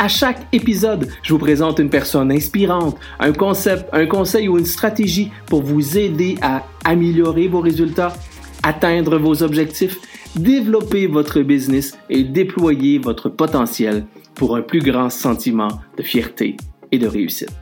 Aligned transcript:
À 0.00 0.06
chaque 0.06 0.46
épisode, 0.52 1.08
je 1.24 1.32
vous 1.32 1.40
présente 1.40 1.80
une 1.80 1.90
personne 1.90 2.30
inspirante, 2.30 2.96
un 3.18 3.32
concept, 3.32 3.88
un 3.92 4.06
conseil 4.06 4.48
ou 4.48 4.56
une 4.56 4.64
stratégie 4.64 5.32
pour 5.46 5.62
vous 5.62 5.98
aider 5.98 6.36
à 6.40 6.64
améliorer 6.84 7.48
vos 7.48 7.60
résultats, 7.60 8.14
atteindre 8.62 9.18
vos 9.18 9.42
objectifs, 9.42 9.96
développer 10.36 11.08
votre 11.08 11.40
business 11.40 11.98
et 12.10 12.22
déployer 12.22 13.00
votre 13.00 13.28
potentiel 13.28 14.06
pour 14.36 14.54
un 14.54 14.62
plus 14.62 14.80
grand 14.80 15.10
sentiment 15.10 15.80
de 15.96 16.04
fierté 16.04 16.56
et 16.92 16.98
de 16.98 17.08
réussite. 17.08 17.58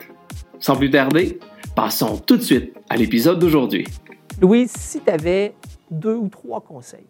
Sans 0.59 0.77
plus 0.77 0.91
tarder, 0.91 1.39
passons 1.75 2.19
tout 2.19 2.37
de 2.37 2.43
suite 2.43 2.75
à 2.91 2.97
l'épisode 2.97 3.39
d'aujourd'hui. 3.39 3.87
Louise, 4.43 4.73
si 4.73 5.01
tu 5.01 5.11
avais 5.11 5.55
deux 5.91 6.17
ou 6.17 6.29
trois 6.29 6.61
conseils 6.61 7.07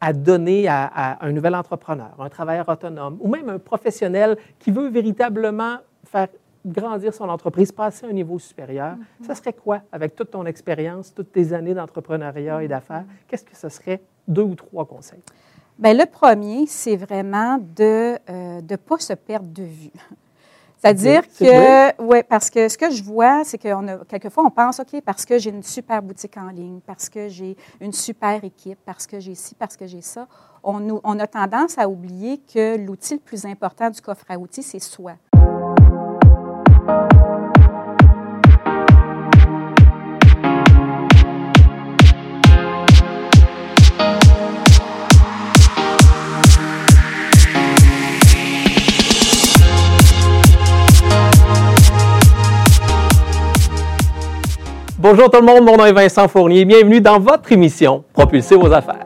à 0.00 0.12
donner 0.12 0.68
à, 0.68 1.18
un 1.20 1.32
nouvel 1.32 1.54
entrepreneur, 1.54 2.14
un 2.18 2.28
travailleur 2.28 2.68
autonome 2.68 3.18
ou 3.20 3.28
même 3.28 3.48
un 3.48 3.58
professionnel 3.58 4.36
qui 4.58 4.70
veut 4.70 4.88
véritablement 4.88 5.78
faire 6.04 6.28
grandir 6.64 7.14
son 7.14 7.28
entreprise, 7.28 7.72
passer 7.72 8.06
à 8.06 8.08
un 8.08 8.12
niveau 8.12 8.38
supérieur, 8.38 8.96
mm-hmm. 8.96 9.26
ça 9.26 9.34
serait 9.34 9.52
quoi 9.52 9.80
avec 9.90 10.14
toute 10.14 10.30
ton 10.30 10.44
expérience, 10.46 11.14
toutes 11.14 11.32
tes 11.32 11.52
années 11.52 11.74
d'entrepreneuriat 11.74 12.62
et 12.62 12.68
d'affaires? 12.68 13.04
Qu'est-ce 13.26 13.44
que 13.44 13.56
ce 13.56 13.68
serait 13.68 14.00
deux 14.26 14.42
ou 14.42 14.54
trois 14.54 14.84
conseils? 14.84 15.22
Bien, 15.78 15.94
le 15.94 16.06
premier, 16.06 16.66
c'est 16.66 16.96
vraiment 16.96 17.58
de 17.58 18.12
ne 18.12 18.72
euh, 18.72 18.76
pas 18.84 18.98
se 18.98 19.12
perdre 19.12 19.48
de 19.48 19.62
vue. 19.62 19.92
C'est-à-dire 20.80 21.22
que, 21.22 22.02
oui, 22.02 22.18
parce 22.28 22.50
que 22.50 22.68
ce 22.68 22.78
que 22.78 22.90
je 22.90 23.02
vois, 23.02 23.42
c'est 23.44 23.58
que 23.58 24.04
quelquefois, 24.04 24.44
on 24.44 24.50
pense, 24.50 24.78
OK, 24.78 25.00
parce 25.04 25.24
que 25.24 25.38
j'ai 25.38 25.50
une 25.50 25.62
super 25.62 26.00
boutique 26.02 26.36
en 26.36 26.50
ligne, 26.50 26.80
parce 26.86 27.08
que 27.08 27.28
j'ai 27.28 27.56
une 27.80 27.92
super 27.92 28.42
équipe, 28.44 28.78
parce 28.84 29.06
que 29.06 29.18
j'ai 29.18 29.34
ci, 29.34 29.54
parce 29.56 29.76
que 29.76 29.86
j'ai 29.86 30.02
ça, 30.02 30.28
on, 30.62 31.00
on 31.02 31.18
a 31.18 31.26
tendance 31.26 31.78
à 31.78 31.88
oublier 31.88 32.38
que 32.38 32.76
l'outil 32.76 33.14
le 33.14 33.20
plus 33.20 33.44
important 33.44 33.90
du 33.90 34.00
coffre 34.00 34.24
à 34.28 34.38
outils, 34.38 34.62
c'est 34.62 34.78
soi. 34.78 35.14
Bonjour 55.10 55.30
tout 55.30 55.40
le 55.40 55.46
monde, 55.46 55.64
mon 55.64 55.78
nom 55.78 55.86
est 55.86 55.92
Vincent 55.94 56.28
Fournier. 56.28 56.66
Bienvenue 56.66 57.00
dans 57.00 57.18
votre 57.18 57.50
émission 57.50 58.04
Propulser 58.12 58.56
vos 58.56 58.70
affaires. 58.70 59.04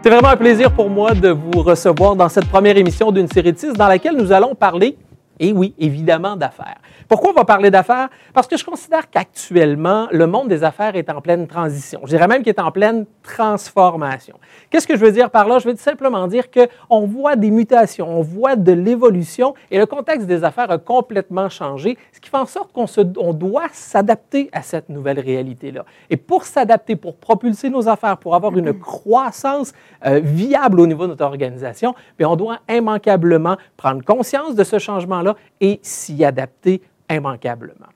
C'est 0.00 0.08
vraiment 0.08 0.28
un 0.28 0.36
plaisir 0.36 0.70
pour 0.70 0.88
moi 0.88 1.14
de 1.14 1.30
vous 1.30 1.62
recevoir 1.62 2.14
dans 2.14 2.28
cette 2.28 2.46
première 2.46 2.76
émission 2.76 3.10
d'une 3.10 3.26
série 3.26 3.52
de 3.52 3.58
six 3.58 3.72
dans 3.72 3.88
laquelle 3.88 4.14
nous 4.14 4.30
allons 4.30 4.54
parler, 4.54 4.96
et 5.38 5.52
oui, 5.52 5.74
évidemment, 5.78 6.36
d'affaires. 6.36 6.78
Pourquoi 7.08 7.30
on 7.30 7.34
va 7.34 7.44
parler 7.44 7.70
d'affaires? 7.70 8.08
Parce 8.32 8.46
que 8.46 8.56
je 8.56 8.64
considère 8.64 9.10
qu'actuellement, 9.10 10.08
le 10.12 10.26
monde 10.26 10.48
des 10.48 10.64
affaires 10.64 10.96
est 10.96 11.10
en 11.10 11.20
pleine 11.20 11.46
transition. 11.46 12.00
Je 12.04 12.10
dirais 12.10 12.28
même 12.28 12.42
qu'il 12.42 12.50
est 12.50 12.60
en 12.60 12.70
pleine 12.70 13.06
transformation. 13.22 14.38
Qu'est-ce 14.70 14.86
que 14.86 14.96
je 14.96 15.04
veux 15.04 15.12
dire 15.12 15.30
par 15.30 15.48
là? 15.48 15.58
Je 15.58 15.68
veux 15.68 15.76
simplement 15.76 16.26
dire 16.26 16.44
qu'on 16.50 17.06
voit 17.06 17.36
des 17.36 17.50
mutations, 17.50 18.08
on 18.08 18.22
voit 18.22 18.56
de 18.56 18.72
l'évolution 18.72 19.54
et 19.70 19.78
le 19.78 19.86
contexte 19.86 20.26
des 20.26 20.44
affaires 20.44 20.70
a 20.70 20.78
complètement 20.78 21.48
changé, 21.48 21.98
ce 22.12 22.20
qui 22.20 22.30
fait 22.30 22.36
en 22.36 22.46
sorte 22.46 22.72
qu'on 22.72 22.86
on 23.18 23.32
doit 23.32 23.68
s'adapter 23.72 24.48
à 24.52 24.62
cette 24.62 24.88
nouvelle 24.88 25.20
réalité-là. 25.20 25.84
Et 26.10 26.16
pour 26.16 26.44
s'adapter, 26.44 26.96
pour 26.96 27.16
propulser 27.16 27.70
nos 27.70 27.88
affaires, 27.88 28.18
pour 28.18 28.34
avoir 28.34 28.56
une 28.56 28.72
croissance 28.78 29.72
euh, 30.06 30.20
viable 30.22 30.80
au 30.80 30.86
niveau 30.86 31.04
de 31.04 31.10
notre 31.10 31.24
organisation, 31.24 31.94
bien, 32.18 32.28
on 32.28 32.36
doit 32.36 32.58
immanquablement 32.70 33.56
prendre 33.76 34.04
conscience 34.04 34.54
de 34.54 34.64
ce 34.64 34.78
changement-là 34.78 35.31
et 35.60 35.80
s'y 35.82 36.24
adapter 36.24 36.82
immanquablement. 37.10 37.86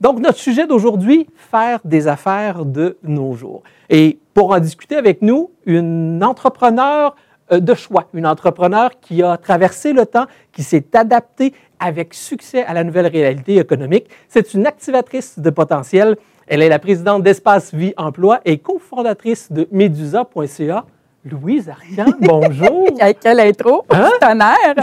Donc, 0.00 0.20
notre 0.20 0.38
sujet 0.38 0.66
d'aujourd'hui, 0.66 1.26
faire 1.34 1.80
des 1.84 2.06
affaires 2.06 2.64
de 2.64 2.98
nos 3.02 3.34
jours. 3.34 3.62
Et 3.90 4.18
pour 4.32 4.52
en 4.52 4.60
discuter 4.60 4.96
avec 4.96 5.22
nous, 5.22 5.50
une 5.66 6.22
entrepreneur 6.22 7.16
euh, 7.52 7.60
de 7.60 7.74
choix, 7.74 8.06
une 8.14 8.26
entrepreneur 8.26 8.90
qui 9.00 9.22
a 9.22 9.36
traversé 9.36 9.92
le 9.92 10.06
temps, 10.06 10.26
qui 10.52 10.62
s'est 10.62 10.86
adaptée 10.94 11.52
avec 11.80 12.14
succès 12.14 12.64
à 12.64 12.74
la 12.74 12.84
nouvelle 12.84 13.06
réalité 13.06 13.56
économique. 13.56 14.08
C'est 14.28 14.54
une 14.54 14.66
activatrice 14.66 15.38
de 15.38 15.50
potentiel. 15.50 16.16
Elle 16.46 16.62
est 16.62 16.68
la 16.68 16.78
présidente 16.78 17.22
d'Espace 17.22 17.74
Vie 17.74 17.94
Emploi 17.96 18.40
et 18.44 18.58
cofondatrice 18.58 19.50
de 19.50 19.68
Medusa.ca. 19.72 20.84
Louise 21.30 21.68
Ariane, 21.68 22.14
bonjour. 22.20 22.86
Quelle 23.20 23.40
intro, 23.40 23.84
hein? 23.90 24.10
tonnerre. 24.20 24.74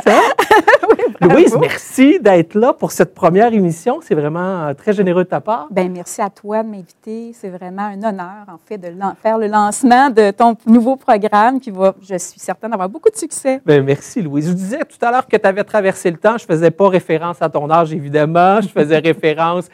Louise, 1.22 1.56
merci 1.60 2.20
d'être 2.20 2.56
là 2.56 2.74
pour 2.74 2.92
cette 2.92 3.16
première 3.16 3.54
émission. 3.54 4.00
C'est 4.02 4.16
vraiment 4.16 4.68
euh, 4.68 4.74
très 4.74 4.94
généreux 4.94 5.24
de 5.24 5.30
ta 5.30 5.42
part. 5.42 5.68
Bien, 5.72 5.90
merci 5.90 6.22
à 6.22 6.30
toi 6.30 6.62
de 6.62 6.68
m'inviter. 6.68 7.32
C'est 7.34 7.50
vraiment 7.50 7.84
un 7.84 8.04
honneur, 8.04 8.46
en 8.48 8.60
fait, 8.64 8.78
de 8.78 8.94
faire 9.22 9.38
le 9.38 9.48
lancement 9.48 10.10
de 10.10 10.32
ton 10.32 10.56
nouveau 10.68 10.98
programme 10.98 11.60
qui 11.60 11.72
va, 11.72 11.96
je 12.02 12.18
suis 12.18 12.40
certaine, 12.40 12.74
avoir 12.74 12.90
beaucoup 12.90 13.10
de 13.10 13.16
succès. 13.16 13.62
Bien, 13.66 13.82
merci, 13.82 14.22
Louise. 14.22 14.50
Je 14.50 14.54
disais 14.54 14.80
tout 14.80 15.04
à 15.04 15.12
l'heure 15.12 15.26
que 15.26 15.38
tu 15.38 15.48
avais 15.48 15.64
traversé 15.64 16.12
le 16.12 16.18
temps. 16.18 16.38
Je 16.38 16.44
ne 16.44 16.56
faisais 16.56 16.72
pas 16.72 16.90
référence 16.90 17.42
à 17.42 17.50
ton 17.50 17.70
âge, 17.72 17.94
évidemment. 17.94 18.62
Je 18.62 18.68
faisais 18.68 19.00
référence 19.00 19.68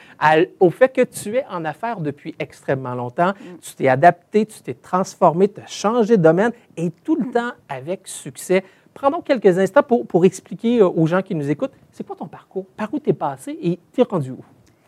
au 0.60 0.70
fait 0.70 0.90
que 0.90 1.02
tu 1.02 1.36
es 1.36 1.46
en 1.52 1.66
affaires 1.66 2.00
depuis 2.00 2.34
extrêmement 2.40 2.94
longtemps. 2.94 3.32
Mm. 3.32 3.58
Tu 3.62 3.74
t'es 3.76 3.88
adapté, 3.90 4.46
tu 4.46 4.62
t'es 4.62 4.76
transformé, 4.76 5.50
tu 5.50 5.60
as 5.60 5.68
changé 5.68 6.18
de 6.18 6.22
domaine 6.22 6.52
et 6.78 6.92
tout 7.04 7.16
le 7.16 7.32
temps 7.32 7.52
avec 7.70 8.02
succès. 8.06 8.64
Prenons 8.94 9.22
quelques 9.22 9.58
instants 9.58 9.84
pour, 9.84 10.06
pour 10.06 10.26
expliquer 10.26 10.80
euh, 10.80 10.90
aux 10.90 11.08
gens 11.08 11.22
qui 11.22 11.34
nous 11.36 11.50
écoutent, 11.50 11.72
c'est 11.92 12.06
quoi 12.06 12.16
ton 12.16 12.28
parcours? 12.28 12.66
Par 12.76 12.94
où 12.94 13.00
tu 13.00 13.10
es 13.10 13.14
passé 13.14 13.58
et 13.62 13.80
tu 13.94 14.02
es 14.02 14.04
rendu 14.04 14.32
où? 14.32 14.44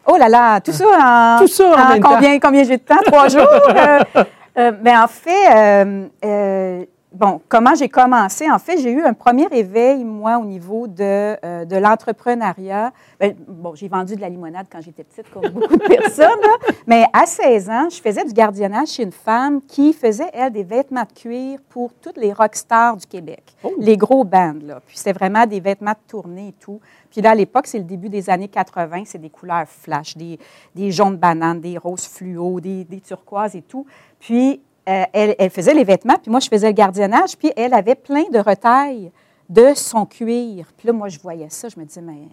Oh 0.05 0.17
là 0.17 0.27
là, 0.27 0.59
tout 0.59 0.73
ça 0.73 0.85
en, 0.85 1.39
tout 1.39 1.47
ça 1.47 1.93
en, 1.95 1.99
combien, 2.01 2.39
combien 2.39 2.63
j'ai 2.63 2.77
de 2.77 2.83
temps? 2.83 2.99
Trois 3.05 3.27
jours? 3.29 3.47
euh, 3.69 3.99
euh, 4.57 4.71
ben, 4.71 5.03
en 5.03 5.07
fait, 5.07 6.07
euh, 6.23 6.85
bon, 7.13 7.41
comment 7.47 7.75
j'ai 7.75 7.89
commencé? 7.89 8.49
En 8.49 8.59
fait, 8.59 8.77
j'ai 8.77 8.91
eu 8.91 9.01
un 9.03 9.13
premier 9.13 9.47
éveil, 9.51 10.03
moi, 10.03 10.37
au 10.37 10.45
niveau 10.45 10.87
de, 10.87 11.37
euh, 11.45 11.65
de 11.65 11.75
l'entrepreneuriat. 11.75 12.91
Ben, 13.19 13.35
bon, 13.47 13.75
j'ai 13.75 13.87
vendu 13.87 14.15
de 14.15 14.21
la 14.21 14.29
limonade 14.29 14.65
quand 14.71 14.81
j'étais 14.81 15.03
petite, 15.03 15.29
comme 15.31 15.49
beaucoup 15.49 15.77
de 15.77 15.87
personnes, 15.87 16.27
mais 16.87 17.05
à 17.13 17.25
16 17.25 17.69
ans, 17.69 17.89
je 17.89 18.01
faisais 18.01 18.25
du 18.25 18.33
gardiennage 18.33 18.89
chez 18.89 19.03
une 19.03 19.11
femme 19.11 19.61
qui 19.61 19.93
faisait, 19.93 20.29
elle, 20.33 20.51
des 20.51 20.63
vêtements 20.63 21.03
de 21.03 21.13
cuir 21.19 21.59
pour 21.69 21.93
toutes 21.93 22.17
les 22.17 22.33
rockstars 22.33 22.97
du 22.97 23.05
Québec, 23.05 23.43
oh. 23.63 23.73
les 23.79 23.97
gros 23.97 24.23
bands, 24.23 24.55
là. 24.61 24.81
Puis 24.85 24.97
c'était 24.97 25.13
vraiment 25.13 25.45
des 25.45 25.59
vêtements 25.59 25.91
de 25.91 26.07
tournée 26.07 26.49
et 26.49 26.53
tout. 26.53 26.79
Puis 27.09 27.21
là, 27.21 27.31
à 27.31 27.35
l'époque, 27.35 27.67
c'est 27.67 27.77
le 27.77 27.83
début 27.83 28.09
des 28.09 28.29
années 28.29 28.47
80, 28.47 29.03
c'est 29.05 29.19
des 29.19 29.29
couleurs 29.29 29.67
flash, 29.67 30.17
des, 30.17 30.39
des 30.73 30.91
jaunes 30.91 31.17
bananes, 31.17 31.61
des 31.61 31.77
roses 31.77 32.07
fluo, 32.07 32.59
des, 32.59 32.83
des 32.83 33.01
turquoises 33.01 33.55
et 33.55 33.61
tout. 33.61 33.85
Puis 34.19 34.61
euh, 34.89 35.03
elle, 35.13 35.49
faisait 35.49 35.73
les 35.73 35.83
vêtements, 35.83 36.17
puis 36.21 36.29
moi, 36.29 36.39
je 36.39 36.47
faisais 36.47 36.67
le 36.67 36.73
gardiennage, 36.73 37.37
puis 37.37 37.51
elle 37.55 37.73
avait 37.73 37.95
plein 37.95 38.29
de 38.31 38.39
retailles 38.39 39.11
de 39.49 39.73
son 39.75 40.05
cuir. 40.05 40.67
Puis 40.77 40.87
là, 40.87 40.93
moi, 40.93 41.09
je 41.09 41.19
voyais 41.19 41.49
ça, 41.49 41.69
je 41.69 41.79
me 41.79 41.85
disais, 41.85 42.01
mais 42.01 42.27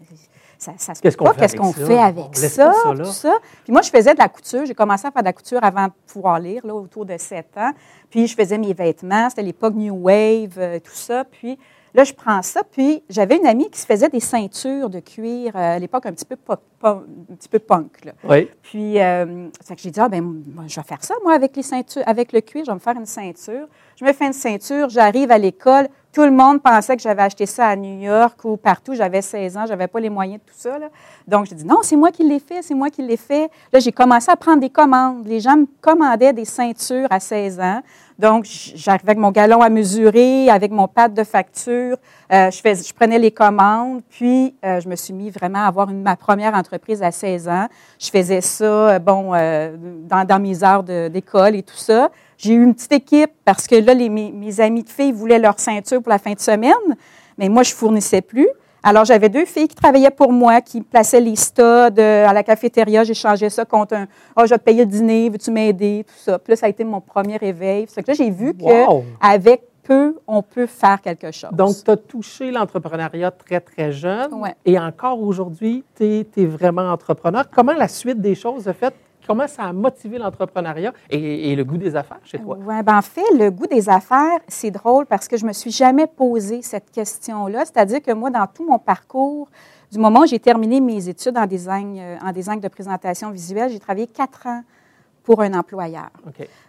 ça, 0.58 0.72
ça 0.76 0.94
se 0.94 1.00
qu'est-ce 1.00 1.16
pas, 1.16 1.34
qu'est-ce 1.34 1.56
qu'on 1.56 1.72
fait 1.72 1.98
avec 1.98 2.36
ça, 2.36 2.72
tout 2.96 3.04
ça. 3.04 3.38
Puis 3.64 3.72
moi, 3.72 3.82
je 3.82 3.90
faisais 3.90 4.14
de 4.14 4.18
la 4.18 4.28
couture. 4.28 4.66
J'ai 4.66 4.74
commencé 4.74 5.06
à 5.06 5.10
faire 5.10 5.22
de 5.22 5.26
la 5.28 5.32
couture 5.32 5.62
avant 5.62 5.86
de 5.86 5.92
pouvoir 6.06 6.38
lire, 6.38 6.66
là, 6.66 6.74
autour 6.74 7.04
de 7.04 7.16
7 7.16 7.46
ans. 7.56 7.72
Puis 8.08 8.26
je 8.26 8.34
faisais 8.34 8.58
mes 8.58 8.72
vêtements, 8.72 9.28
c'était 9.30 9.42
l'époque 9.42 9.74
New 9.74 9.94
Wave, 9.94 10.58
euh, 10.58 10.78
tout 10.80 10.94
ça. 10.94 11.24
Puis 11.24 11.58
Là, 11.94 12.04
je 12.04 12.12
prends 12.12 12.42
ça, 12.42 12.62
puis 12.62 13.02
j'avais 13.08 13.36
une 13.36 13.46
amie 13.46 13.68
qui 13.70 13.80
se 13.80 13.86
faisait 13.86 14.08
des 14.08 14.20
ceintures 14.20 14.88
de 14.90 15.00
cuir 15.00 15.52
euh, 15.56 15.76
à 15.76 15.78
l'époque 15.78 16.06
un 16.06 16.12
petit 16.12 16.24
peu, 16.24 16.36
un 16.82 17.02
petit 17.36 17.48
peu 17.48 17.58
punk. 17.58 18.04
Là. 18.04 18.12
Oui. 18.24 18.48
Puis, 18.62 19.00
euh, 19.00 19.48
que 19.68 19.74
j'ai 19.76 19.90
dit, 19.90 20.00
ah, 20.00 20.08
ben, 20.08 20.42
je 20.66 20.76
vais 20.76 20.86
faire 20.86 21.02
ça, 21.02 21.14
moi, 21.22 21.34
avec 21.34 21.56
les 21.56 21.62
ceintures, 21.62 22.02
avec 22.06 22.32
le 22.32 22.40
cuir, 22.40 22.64
je 22.64 22.70
vais 22.70 22.74
me 22.74 22.80
faire 22.80 22.96
une 22.96 23.06
ceinture. 23.06 23.66
Je 23.96 24.04
me 24.04 24.12
fais 24.12 24.26
une 24.26 24.32
ceinture, 24.32 24.88
j'arrive 24.88 25.30
à 25.30 25.38
l'école, 25.38 25.88
tout 26.12 26.22
le 26.22 26.32
monde 26.32 26.60
pensait 26.60 26.96
que 26.96 27.02
j'avais 27.02 27.22
acheté 27.22 27.46
ça 27.46 27.68
à 27.68 27.76
New 27.76 28.00
York 28.00 28.44
ou 28.44 28.56
partout. 28.56 28.94
J'avais 28.94 29.22
16 29.22 29.56
ans, 29.56 29.66
j'avais 29.66 29.86
pas 29.86 30.00
les 30.00 30.10
moyens 30.10 30.40
de 30.40 30.50
tout 30.50 30.58
ça. 30.58 30.76
Là. 30.78 30.88
Donc, 31.28 31.46
j'ai 31.46 31.54
dit, 31.54 31.64
non, 31.64 31.78
c'est 31.82 31.94
moi 31.94 32.10
qui 32.10 32.24
l'ai 32.24 32.40
fait, 32.40 32.62
c'est 32.62 32.74
moi 32.74 32.90
qui 32.90 33.02
l'ai 33.02 33.16
fait. 33.16 33.48
Là, 33.72 33.78
j'ai 33.78 33.92
commencé 33.92 34.28
à 34.30 34.36
prendre 34.36 34.60
des 34.60 34.70
commandes. 34.70 35.24
Les 35.26 35.38
gens 35.38 35.56
me 35.56 35.66
commandaient 35.80 36.32
des 36.32 36.44
ceintures 36.44 37.06
à 37.10 37.20
16 37.20 37.60
ans. 37.60 37.82
Donc, 38.20 38.44
j'arrivais 38.74 39.12
avec 39.12 39.18
mon 39.18 39.30
galon 39.30 39.62
à 39.62 39.70
mesurer, 39.70 40.50
avec 40.50 40.72
mon 40.72 40.88
pad 40.88 41.14
de 41.14 41.24
facture. 41.24 41.96
Euh, 42.30 42.50
je, 42.50 42.92
prenais 42.92 43.18
les 43.18 43.30
commandes, 43.30 44.02
puis 44.10 44.54
euh, 44.62 44.78
je 44.78 44.90
me 44.90 44.94
suis 44.94 45.14
mis 45.14 45.30
vraiment 45.30 45.60
à 45.60 45.68
avoir 45.68 45.88
une, 45.88 46.02
ma 46.02 46.16
première 46.16 46.52
entreprise 46.52 47.02
à 47.02 47.12
16 47.12 47.48
ans. 47.48 47.66
Je 47.98 48.10
faisais 48.10 48.42
ça, 48.42 48.64
euh, 48.64 48.98
bon, 48.98 49.32
dans, 49.32 50.38
mes 50.38 50.62
heures 50.62 50.82
d'école 50.82 51.56
et 51.56 51.62
tout 51.62 51.78
ça. 51.78 52.10
J'ai 52.36 52.52
eu 52.52 52.62
une 52.62 52.74
petite 52.74 52.92
équipe 52.92 53.30
parce 53.46 53.66
que 53.66 53.76
là, 53.76 53.94
les, 53.94 54.10
mes, 54.10 54.30
mes 54.32 54.60
amis 54.60 54.84
de 54.84 54.90
filles 54.90 55.12
voulaient 55.12 55.38
leur 55.38 55.58
ceinture 55.58 56.02
pour 56.02 56.10
la 56.10 56.18
fin 56.18 56.34
de 56.34 56.40
semaine, 56.40 56.74
mais 57.38 57.48
moi, 57.48 57.62
je 57.62 57.72
fournissais 57.72 58.20
plus. 58.20 58.48
Alors, 58.82 59.04
j'avais 59.04 59.28
deux 59.28 59.44
filles 59.44 59.68
qui 59.68 59.74
travaillaient 59.74 60.10
pour 60.10 60.32
moi, 60.32 60.60
qui 60.60 60.80
plaçaient 60.80 61.20
les 61.20 61.36
studs 61.36 61.62
à 61.62 62.32
la 62.32 62.42
cafétéria. 62.42 63.04
J'échangeais 63.04 63.50
ça 63.50 63.64
contre 63.64 63.94
un 63.94 64.06
Oh, 64.36 64.42
je 64.44 64.50
vais 64.50 64.58
te 64.58 64.64
payer 64.64 64.84
le 64.84 64.90
dîner, 64.90 65.28
veux-tu 65.28 65.50
m'aider? 65.50 66.04
Tout 66.06 66.14
ça. 66.16 66.38
Puis 66.38 66.52
là, 66.52 66.56
ça 66.56 66.66
a 66.66 66.68
été 66.68 66.84
mon 66.84 67.00
premier 67.00 67.36
réveil. 67.36 67.86
C'est 67.88 68.02
que 68.02 68.10
là, 68.10 68.14
j'ai 68.14 68.30
vu 68.30 68.54
qu'avec 68.54 69.62
peu, 69.82 70.16
on 70.26 70.42
peut 70.42 70.66
faire 70.66 71.00
quelque 71.00 71.30
chose. 71.30 71.50
Donc, 71.52 71.74
tu 71.84 71.90
as 71.90 71.96
touché 71.96 72.50
l'entrepreneuriat 72.50 73.30
très, 73.30 73.60
très 73.60 73.92
jeune. 73.92 74.30
Et 74.64 74.78
encore 74.78 75.20
aujourd'hui, 75.20 75.84
tu 75.96 76.04
es, 76.04 76.26
es, 76.36 76.46
vraiment 76.46 76.90
entrepreneur. 76.92 77.44
Comment 77.50 77.72
la 77.72 77.88
suite 77.88 78.20
des 78.20 78.34
choses 78.34 78.68
a 78.68 78.72
fait 78.72 78.94
Comment 79.30 79.46
ça 79.46 79.62
a 79.62 79.72
motivé 79.72 80.18
l'entrepreneuriat 80.18 80.92
et, 81.08 81.54
le 81.54 81.62
goût 81.62 81.76
des 81.76 81.94
affaires 81.94 82.18
chez 82.24 82.40
toi? 82.40 82.58
Oui, 82.66 82.82
ben 82.82 82.98
en 82.98 83.00
fait, 83.00 83.30
le 83.38 83.48
goût 83.52 83.68
des 83.68 83.88
affaires, 83.88 84.40
c'est 84.48 84.72
drôle 84.72 85.06
parce 85.06 85.28
que 85.28 85.36
je 85.36 85.46
me 85.46 85.52
suis 85.52 85.70
jamais 85.70 86.08
posé 86.08 86.62
cette 86.62 86.90
question-là. 86.90 87.60
C'est-à-dire 87.64 88.02
que 88.02 88.10
moi, 88.10 88.30
dans 88.30 88.48
tout 88.48 88.68
mon 88.68 88.80
parcours, 88.80 89.48
du 89.92 90.00
moment 90.00 90.22
où 90.22 90.26
j'ai 90.26 90.40
terminé 90.40 90.80
mes 90.80 91.08
études 91.08 91.38
en 91.38 91.46
design, 91.46 91.96
euh, 91.96 92.16
en 92.20 92.32
design 92.32 92.58
de 92.58 92.66
présentation 92.66 93.30
visuelle, 93.30 93.70
j'ai 93.70 93.78
travaillé 93.78 94.08
quatre 94.08 94.48
ans 94.48 94.64
pour 95.22 95.42
un 95.42 95.54
employeur. 95.54 96.10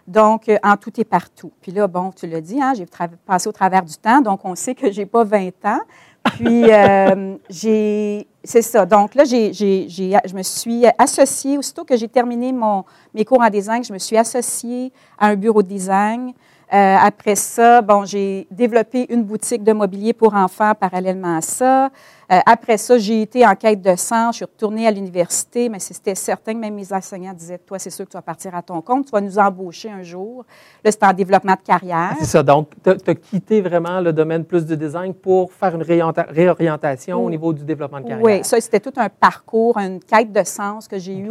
Donc, 0.06 0.48
euh, 0.48 0.56
en 0.62 0.76
tout 0.76 0.92
et 1.00 1.04
partout. 1.04 1.50
Puis 1.62 1.72
là, 1.72 1.88
bon, 1.88 2.12
tu 2.12 2.28
l'as 2.28 2.40
dit, 2.40 2.62
hein, 2.62 2.74
j'ai 2.76 2.86
passé 3.26 3.48
au 3.48 3.52
travers 3.52 3.82
du 3.82 3.96
temps, 3.96 4.20
donc 4.20 4.44
on 4.44 4.54
sait 4.54 4.76
que 4.76 4.92
j'ai 4.92 5.06
pas 5.06 5.24
20 5.24 5.48
ans. 5.64 5.80
Puis, 6.24 6.72
euh, 6.72 7.36
j'ai, 7.50 8.26
c'est 8.44 8.62
ça. 8.62 8.86
Donc 8.86 9.14
là, 9.14 9.24
j'ai, 9.24 9.52
je 9.52 10.34
me 10.34 10.42
suis 10.42 10.84
associée, 10.98 11.58
aussitôt 11.58 11.84
que 11.84 11.96
j'ai 11.96 12.08
terminé 12.08 12.52
mon, 12.52 12.84
mes 13.14 13.24
cours 13.24 13.40
en 13.40 13.50
design, 13.50 13.82
je 13.84 13.92
me 13.92 13.98
suis 13.98 14.16
associée 14.16 14.92
à 15.18 15.28
un 15.28 15.36
bureau 15.36 15.62
de 15.62 15.68
design. 15.68 16.32
Euh, 16.72 16.96
après 16.98 17.34
ça, 17.34 17.82
bon, 17.82 18.06
j'ai 18.06 18.46
développé 18.50 19.06
une 19.10 19.24
boutique 19.24 19.62
de 19.62 19.72
mobilier 19.72 20.14
pour 20.14 20.34
enfants 20.34 20.72
parallèlement 20.74 21.36
à 21.36 21.40
ça. 21.42 21.90
Euh, 22.30 22.38
après 22.46 22.76
ça, 22.76 22.98
j'ai 22.98 23.22
été 23.22 23.46
en 23.46 23.54
quête 23.54 23.80
de 23.80 23.96
sens. 23.96 24.34
Je 24.34 24.36
suis 24.36 24.44
retournée 24.44 24.86
à 24.86 24.90
l'université, 24.90 25.68
mais 25.68 25.78
c'était 25.78 26.14
certain 26.14 26.54
que 26.54 26.58
même 26.58 26.74
mes 26.74 26.92
enseignants 26.92 27.32
disaient 27.32 27.58
Toi, 27.58 27.78
c'est 27.78 27.90
sûr 27.90 28.04
que 28.04 28.10
tu 28.10 28.16
vas 28.16 28.22
partir 28.22 28.54
à 28.54 28.62
ton 28.62 28.80
compte, 28.80 29.06
tu 29.06 29.12
vas 29.12 29.20
nous 29.20 29.38
embaucher 29.38 29.90
un 29.90 30.02
jour. 30.02 30.44
Là, 30.84 30.90
c'était 30.90 31.06
en 31.06 31.12
développement 31.12 31.54
de 31.54 31.66
carrière. 31.66 32.14
C'est 32.18 32.26
ça. 32.26 32.42
Donc, 32.42 32.70
tu 32.82 32.90
as, 32.90 33.14
quitté 33.14 33.60
vraiment 33.60 34.00
le 34.00 34.12
domaine 34.12 34.44
plus 34.44 34.64
du 34.64 34.76
design 34.76 35.14
pour 35.14 35.52
faire 35.52 35.74
une 35.74 35.82
réorientation 35.82 37.24
au 37.24 37.30
niveau 37.30 37.52
du 37.52 37.64
développement 37.64 38.00
de 38.00 38.08
carrière. 38.08 38.24
Oui, 38.24 38.44
ça, 38.44 38.60
c'était 38.60 38.80
tout 38.80 38.92
un 38.96 39.08
parcours, 39.08 39.78
une 39.78 40.00
quête 40.00 40.32
de 40.32 40.44
sens 40.44 40.88
que 40.88 40.98
j'ai 40.98 41.16
eu 41.16 41.30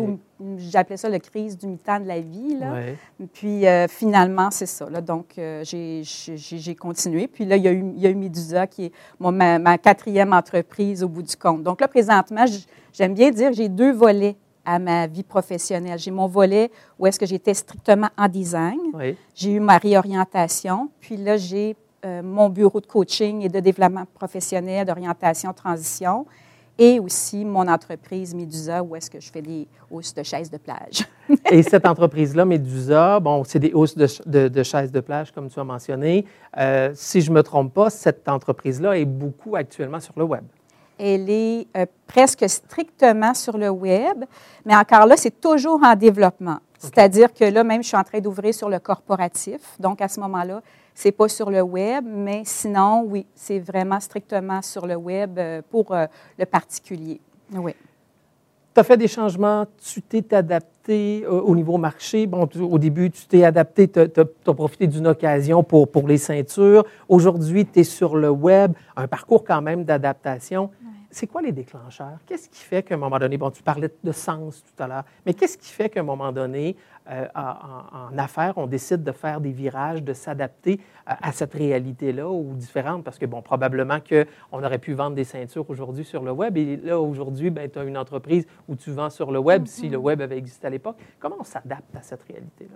j'appelais 0.57 0.97
ça 0.97 1.09
la 1.09 1.19
crise 1.19 1.57
du 1.57 1.67
mi-temps 1.67 1.99
de 1.99 2.07
la 2.07 2.19
vie. 2.19 2.57
Là. 2.59 2.73
Puis 3.33 3.67
euh, 3.67 3.87
finalement, 3.87 4.51
c'est 4.51 4.65
ça. 4.65 4.89
Là. 4.89 5.01
Donc, 5.01 5.37
euh, 5.37 5.63
j'ai 5.63 6.75
continué. 6.75 7.27
Puis 7.27 7.45
là, 7.45 7.57
il 7.57 7.63
y 7.63 7.67
a 7.67 7.71
eu, 7.71 7.83
il 7.95 8.01
y 8.01 8.07
a 8.07 8.09
eu 8.09 8.15
Medusa, 8.15 8.67
qui 8.67 8.85
est 8.85 8.91
ma, 9.19 9.77
quatrième 9.77 10.33
entreprise 10.33 10.80
au 11.01 11.07
bout 11.07 11.21
du 11.21 11.35
compte. 11.35 11.63
Donc 11.63 11.81
là, 11.81 11.87
présentement, 11.87 12.45
j'aime 12.93 13.13
bien 13.13 13.31
dire 13.31 13.49
que 13.49 13.55
j'ai 13.55 13.69
deux 13.69 13.91
volets 13.91 14.35
à 14.65 14.79
ma 14.79 15.07
vie 15.07 15.23
professionnelle. 15.23 15.97
J'ai 15.97 16.11
mon 16.11 16.27
volet 16.27 16.71
où 16.99 17.07
est-ce 17.07 17.19
que 17.19 17.25
j'étais 17.25 17.53
strictement 17.53 18.09
en 18.17 18.27
design. 18.27 18.79
J'ai 19.33 19.53
eu 19.53 19.59
ma 19.59 19.77
réorientation. 19.77 20.89
Puis 20.99 21.17
là, 21.17 21.37
j'ai 21.37 21.75
euh, 22.05 22.21
mon 22.21 22.49
bureau 22.49 22.79
de 22.79 22.85
coaching 22.85 23.41
et 23.41 23.49
de 23.49 23.59
développement 23.59 24.05
professionnel, 24.13 24.85
d'orientation, 24.85 25.53
transition 25.53 26.25
et 26.77 26.99
aussi 26.99 27.45
mon 27.45 27.67
entreprise 27.67 28.33
Medusa, 28.33 28.81
où 28.81 28.95
est-ce 28.95 29.09
que 29.09 29.19
je 29.19 29.31
fais 29.31 29.41
des 29.41 29.67
hausses 29.91 30.15
de 30.15 30.23
chaises 30.23 30.49
de 30.49 30.57
plage. 30.57 31.05
et 31.51 31.61
cette 31.61 31.85
entreprise-là, 31.85 32.43
Medusa, 32.43 33.19
bon, 33.19 33.43
c'est 33.43 33.59
des 33.59 33.71
hausses 33.71 33.95
de, 33.95 34.63
chaises 34.63 34.91
de 34.91 34.99
plage, 34.99 35.31
comme 35.31 35.47
tu 35.47 35.59
as 35.59 35.63
mentionné. 35.63 36.25
Euh, 36.57 36.91
si 36.95 37.21
je 37.21 37.29
ne 37.29 37.35
me 37.35 37.43
trompe 37.43 37.73
pas, 37.73 37.91
cette 37.91 38.27
entreprise-là 38.27 38.97
est 38.97 39.05
beaucoup 39.05 39.55
actuellement 39.55 39.99
sur 39.99 40.13
le 40.17 40.23
web. 40.23 40.43
Elle 41.03 41.29
est 41.29 41.67
euh, 41.75 41.87
presque 42.05 42.47
strictement 42.47 43.33
sur 43.33 43.57
le 43.57 43.69
web, 43.69 44.23
mais 44.65 44.75
encore 44.75 45.07
là, 45.07 45.17
c'est 45.17 45.41
toujours 45.41 45.81
en 45.83 45.95
développement. 45.95 46.59
C'est-à-dire 46.77 47.33
que 47.33 47.43
là, 47.43 47.63
même, 47.63 47.83
je 47.83 47.89
suis 47.89 47.97
en 47.97 48.03
train 48.03 48.19
d'ouvrir 48.19 48.53
sur 48.53 48.67
le 48.67 48.79
corporatif. 48.79 49.61
Donc, 49.79 50.01
à 50.01 50.07
ce 50.07 50.19
moment-là, 50.19 50.61
c'est 50.95 51.11
pas 51.11 51.27
sur 51.27 51.49
le 51.49 51.61
web, 51.61 52.03
mais 52.07 52.41
sinon, 52.43 53.03
oui, 53.07 53.25
c'est 53.35 53.59
vraiment 53.59 53.99
strictement 53.99 54.61
sur 54.61 54.87
le 54.87 54.95
web 54.95 55.37
euh, 55.37 55.61
pour 55.69 55.91
euh, 55.93 56.05
le 56.37 56.45
particulier. 56.45 57.21
Oui. 57.53 57.73
Tu 58.73 58.79
as 58.79 58.83
fait 58.83 58.97
des 58.97 59.07
changements, 59.07 59.65
tu 59.83 60.01
t'es 60.01 60.33
adapté 60.33 61.23
euh, 61.25 61.41
au 61.41 61.55
niveau 61.55 61.77
marché. 61.77 62.25
Bon, 62.25 62.47
au 62.59 62.79
début, 62.79 63.11
tu 63.11 63.25
t'es 63.27 63.43
adapté, 63.43 63.87
tu 63.87 63.99
as, 63.99 64.53
profité 64.53 64.87
d'une 64.87 65.07
occasion 65.07 65.63
pour, 65.63 65.91
pour 65.91 66.07
les 66.07 66.17
ceintures. 66.17 66.83
Aujourd'hui, 67.09 67.65
tu 67.65 67.81
es 67.81 67.83
sur 67.83 68.15
le 68.15 68.29
web, 68.29 68.73
un 68.95 69.07
parcours 69.07 69.43
quand 69.43 69.61
même 69.61 69.83
d'adaptation 69.83 70.71
c'est 71.11 71.27
quoi 71.27 71.41
les 71.41 71.51
déclencheurs? 71.51 72.17
Qu'est-ce 72.25 72.49
qui 72.49 72.61
fait 72.61 72.83
qu'à 72.83 72.95
un 72.95 72.97
moment 72.97 73.19
donné, 73.19 73.37
bon, 73.37 73.51
tu 73.51 73.61
parlais 73.61 73.91
de 74.03 74.11
sens 74.11 74.63
tout 74.63 74.83
à 74.83 74.87
l'heure, 74.87 75.03
mais 75.25 75.33
qu'est-ce 75.33 75.57
qui 75.57 75.69
fait 75.69 75.89
qu'à 75.89 75.99
un 75.99 76.03
moment 76.03 76.31
donné, 76.31 76.75
euh, 77.09 77.27
en, 77.35 78.17
affaires, 78.17 78.57
on 78.57 78.67
décide 78.67 79.03
de 79.03 79.11
faire 79.11 79.41
des 79.41 79.51
virages, 79.51 80.03
de 80.03 80.13
s'adapter 80.13 80.79
à, 81.05 81.31
cette 81.31 81.53
réalité-là 81.53 82.29
ou 82.29 82.53
différente? 82.53 83.03
Parce 83.03 83.19
que, 83.19 83.25
bon, 83.25 83.41
probablement 83.41 83.99
qu'on 83.99 84.63
aurait 84.63 84.79
pu 84.79 84.93
vendre 84.93 85.15
des 85.15 85.23
ceintures 85.23 85.69
aujourd'hui 85.69 86.05
sur 86.05 86.23
le 86.23 86.31
web 86.31 86.57
et 86.57 86.77
là, 86.77 86.99
aujourd'hui, 86.99 87.49
ben, 87.49 87.69
tu 87.69 87.79
as 87.79 87.83
une 87.83 87.97
entreprise 87.97 88.45
où 88.67 88.75
tu 88.75 88.91
vends 88.91 89.09
sur 89.09 89.31
le 89.31 89.39
web, 89.39 89.65
si 89.65 89.89
le 89.89 89.97
mm-hmm. 89.97 90.01
web 90.01 90.21
avait 90.21 90.37
existé 90.37 90.67
à 90.67 90.69
l'époque. 90.69 90.97
Comment 91.19 91.37
on 91.39 91.43
s'adapte 91.43 91.95
à 91.95 92.01
cette 92.01 92.23
réalité-là? 92.23 92.75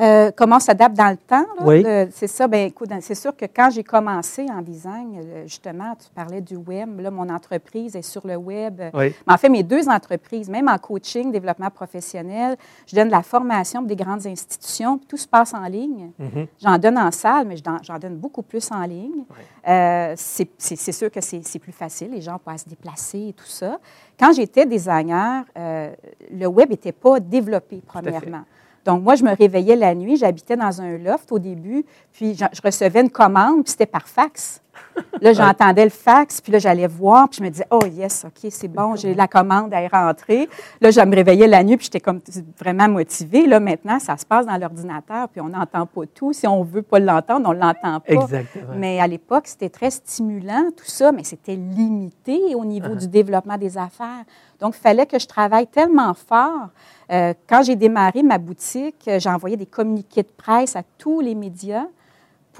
Euh, 0.00 0.30
comment 0.34 0.56
on 0.56 0.60
s'adapte 0.60 0.96
dans 0.96 1.10
le 1.10 1.16
temps? 1.16 1.44
Oui. 1.60 1.84
C'est 2.12 2.26
ça. 2.26 2.48
Bien, 2.48 2.64
écoute, 2.64 2.90
c'est 3.00 3.14
sûr 3.14 3.36
que 3.36 3.44
quand 3.44 3.70
j'ai 3.70 3.84
commencé 3.84 4.46
en 4.50 4.62
design, 4.62 5.20
euh, 5.22 5.42
justement, 5.42 5.94
tu 5.94 6.08
parlais 6.14 6.40
du 6.40 6.56
web. 6.56 7.00
Là, 7.00 7.10
mon 7.10 7.28
entreprise 7.28 7.94
est 7.96 8.02
sur 8.02 8.26
le 8.26 8.36
web. 8.36 8.80
Oui. 8.94 9.14
Mais 9.26 9.34
en 9.34 9.36
fait, 9.36 9.48
mes 9.48 9.62
deux 9.62 9.88
entreprises, 9.88 10.48
même 10.48 10.68
en 10.68 10.78
coaching, 10.78 11.30
développement 11.30 11.70
professionnel, 11.70 12.56
je 12.86 12.96
donne 12.96 13.08
de 13.08 13.12
la 13.12 13.22
formation 13.22 13.80
pour 13.80 13.88
des 13.88 13.96
grandes 13.96 14.26
institutions. 14.26 14.98
Tout 15.08 15.16
se 15.16 15.28
passe 15.28 15.52
en 15.52 15.64
ligne. 15.66 16.10
Mm-hmm. 16.20 16.46
J'en 16.62 16.78
donne 16.78 16.98
en 16.98 17.10
salle, 17.10 17.46
mais 17.46 17.56
j'en 17.56 17.98
donne 17.98 18.16
beaucoup 18.16 18.42
plus 18.42 18.70
en 18.72 18.82
ligne. 18.82 19.24
Euh, 19.68 20.14
c'est 20.16 20.92
sûr 20.92 21.10
que 21.10 21.20
c'est 21.20 21.58
plus 21.58 21.72
facile. 21.72 22.10
Les 22.12 22.22
gens 22.22 22.38
peuvent 22.38 22.56
se 22.56 22.68
déplacer 22.68 23.28
et 23.28 23.32
tout 23.32 23.46
ça. 23.46 23.78
Quand 24.18 24.32
j'étais 24.32 24.66
designer, 24.66 25.44
le 25.56 26.46
web 26.46 26.70
n'était 26.70 26.92
pas 26.92 27.20
développé, 27.20 27.82
premièrement. 27.86 28.44
Donc, 28.84 29.02
moi, 29.02 29.14
je 29.14 29.24
me 29.24 29.34
réveillais 29.34 29.76
la 29.76 29.94
nuit, 29.94 30.16
j'habitais 30.16 30.56
dans 30.56 30.80
un 30.80 30.96
loft 30.96 31.30
au 31.32 31.38
début, 31.38 31.84
puis 32.12 32.34
je, 32.34 32.44
recevais 32.62 33.02
une 33.02 33.10
commande, 33.10 33.64
puis 33.64 33.72
c'était 33.72 33.86
par 33.86 34.08
fax. 34.08 34.62
Là, 35.20 35.32
j'entendais 35.32 35.84
le 35.84 35.90
fax, 35.90 36.40
puis 36.40 36.52
là, 36.52 36.58
j'allais 36.58 36.86
voir, 36.86 37.28
puis 37.28 37.38
je 37.38 37.44
me 37.44 37.50
disais, 37.50 37.66
oh 37.70 37.80
yes, 37.84 38.24
OK, 38.24 38.50
c'est 38.50 38.68
bon, 38.68 38.96
j'ai 38.96 39.14
la 39.14 39.28
commande 39.28 39.72
à 39.74 39.82
y 39.82 39.88
rentrer. 39.88 40.48
Là, 40.80 40.90
je 40.90 41.00
me 41.00 41.14
réveillais 41.14 41.46
la 41.46 41.62
nuit, 41.62 41.76
puis 41.76 41.84
j'étais 41.84 42.00
comme 42.00 42.20
vraiment 42.58 42.88
motivée. 42.88 43.46
Là, 43.46 43.60
maintenant, 43.60 43.98
ça 43.98 44.16
se 44.16 44.24
passe 44.24 44.46
dans 44.46 44.56
l'ordinateur, 44.56 45.28
puis 45.28 45.40
on 45.40 45.48
n'entend 45.48 45.86
pas 45.86 46.02
tout. 46.14 46.32
Si 46.32 46.46
on 46.46 46.62
veut 46.62 46.82
pas 46.82 46.98
l'entendre, 46.98 47.48
on 47.48 47.54
ne 47.54 47.60
l'entend 47.60 48.00
pas. 48.00 48.12
Exactement. 48.12 48.74
Mais 48.76 49.00
à 49.00 49.06
l'époque, 49.06 49.46
c'était 49.46 49.68
très 49.68 49.90
stimulant, 49.90 50.70
tout 50.76 50.86
ça, 50.86 51.12
mais 51.12 51.24
c'était 51.24 51.56
limité 51.56 52.54
au 52.54 52.64
niveau 52.64 52.94
uh-huh. 52.94 53.00
du 53.00 53.08
développement 53.08 53.58
des 53.58 53.76
affaires. 53.76 54.24
Donc, 54.60 54.74
il 54.76 54.80
fallait 54.80 55.06
que 55.06 55.18
je 55.18 55.26
travaille 55.26 55.66
tellement 55.66 56.14
fort 56.14 56.68
euh, 57.10 57.34
quand 57.48 57.62
j'ai 57.62 57.76
démarré 57.76 58.22
ma 58.22 58.38
boutique, 58.38 59.08
euh, 59.08 59.18
j'ai 59.18 59.30
envoyé 59.30 59.56
des 59.56 59.66
communiqués 59.66 60.22
de 60.22 60.30
presse 60.36 60.76
à 60.76 60.82
tous 60.98 61.20
les 61.20 61.34
médias 61.34 61.86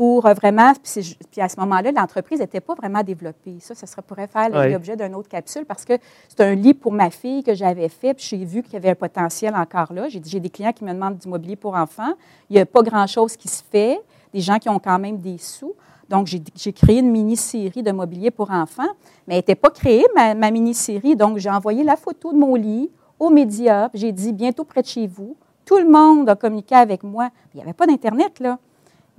pour 0.00 0.24
euh, 0.24 0.32
vraiment. 0.32 0.72
Puis, 0.82 1.42
à 1.42 1.48
ce 1.50 1.60
moment-là, 1.60 1.92
l'entreprise 1.92 2.40
n'était 2.40 2.62
pas 2.62 2.74
vraiment 2.74 3.02
développée. 3.02 3.58
Ça, 3.60 3.74
ça 3.74 3.86
serait 3.86 4.00
pourrait 4.00 4.28
faire 4.28 4.48
l'objet 4.48 4.96
d'une 4.96 5.14
autre 5.14 5.28
capsule 5.28 5.66
parce 5.66 5.84
que 5.84 5.92
c'est 6.26 6.40
un 6.40 6.54
lit 6.54 6.72
pour 6.72 6.90
ma 6.90 7.10
fille 7.10 7.42
que 7.42 7.52
j'avais 7.54 7.90
fait. 7.90 8.14
Puis 8.14 8.24
j'ai 8.30 8.42
vu 8.46 8.62
qu'il 8.62 8.72
y 8.72 8.76
avait 8.76 8.88
un 8.88 8.94
potentiel 8.94 9.54
encore 9.54 9.92
là. 9.92 10.08
J'ai 10.08 10.22
j'ai 10.24 10.40
des 10.40 10.48
clients 10.48 10.72
qui 10.72 10.84
me 10.84 10.94
demandent 10.94 11.18
du 11.18 11.28
mobilier 11.28 11.54
pour 11.54 11.74
enfants. 11.74 12.14
Il 12.48 12.54
n'y 12.54 12.60
a 12.60 12.64
pas 12.64 12.82
grand-chose 12.82 13.36
qui 13.36 13.48
se 13.48 13.62
fait. 13.62 14.00
Des 14.32 14.40
gens 14.40 14.58
qui 14.58 14.70
ont 14.70 14.78
quand 14.78 14.98
même 14.98 15.18
des 15.18 15.36
sous. 15.36 15.74
Donc, 16.08 16.28
j'ai 16.28 16.72
créé 16.72 17.00
une 17.00 17.10
mini-série 17.10 17.82
de 17.82 17.92
mobilier 17.92 18.30
pour 18.30 18.50
enfants, 18.50 18.88
mais 19.28 19.34
elle 19.34 19.40
n'était 19.40 19.54
pas 19.54 19.68
créée, 19.68 20.06
ma, 20.14 20.34
ma 20.34 20.50
mini-série. 20.50 21.14
Donc, 21.14 21.36
j'ai 21.36 21.50
envoyé 21.50 21.84
la 21.84 21.96
photo 21.96 22.32
de 22.32 22.38
mon 22.38 22.54
lit, 22.54 22.90
aux 23.18 23.28
médias. 23.28 23.90
J'ai 23.92 24.12
dit 24.12 24.32
bientôt 24.32 24.64
près 24.64 24.80
de 24.80 24.86
chez 24.86 25.06
vous. 25.06 25.36
Tout 25.66 25.76
le 25.76 25.90
monde 25.90 26.26
a 26.30 26.36
communiqué 26.36 26.74
avec 26.74 27.02
moi. 27.02 27.28
Il 27.52 27.58
n'y 27.58 27.62
avait 27.64 27.74
pas 27.74 27.86
d'Internet, 27.86 28.40
là. 28.40 28.58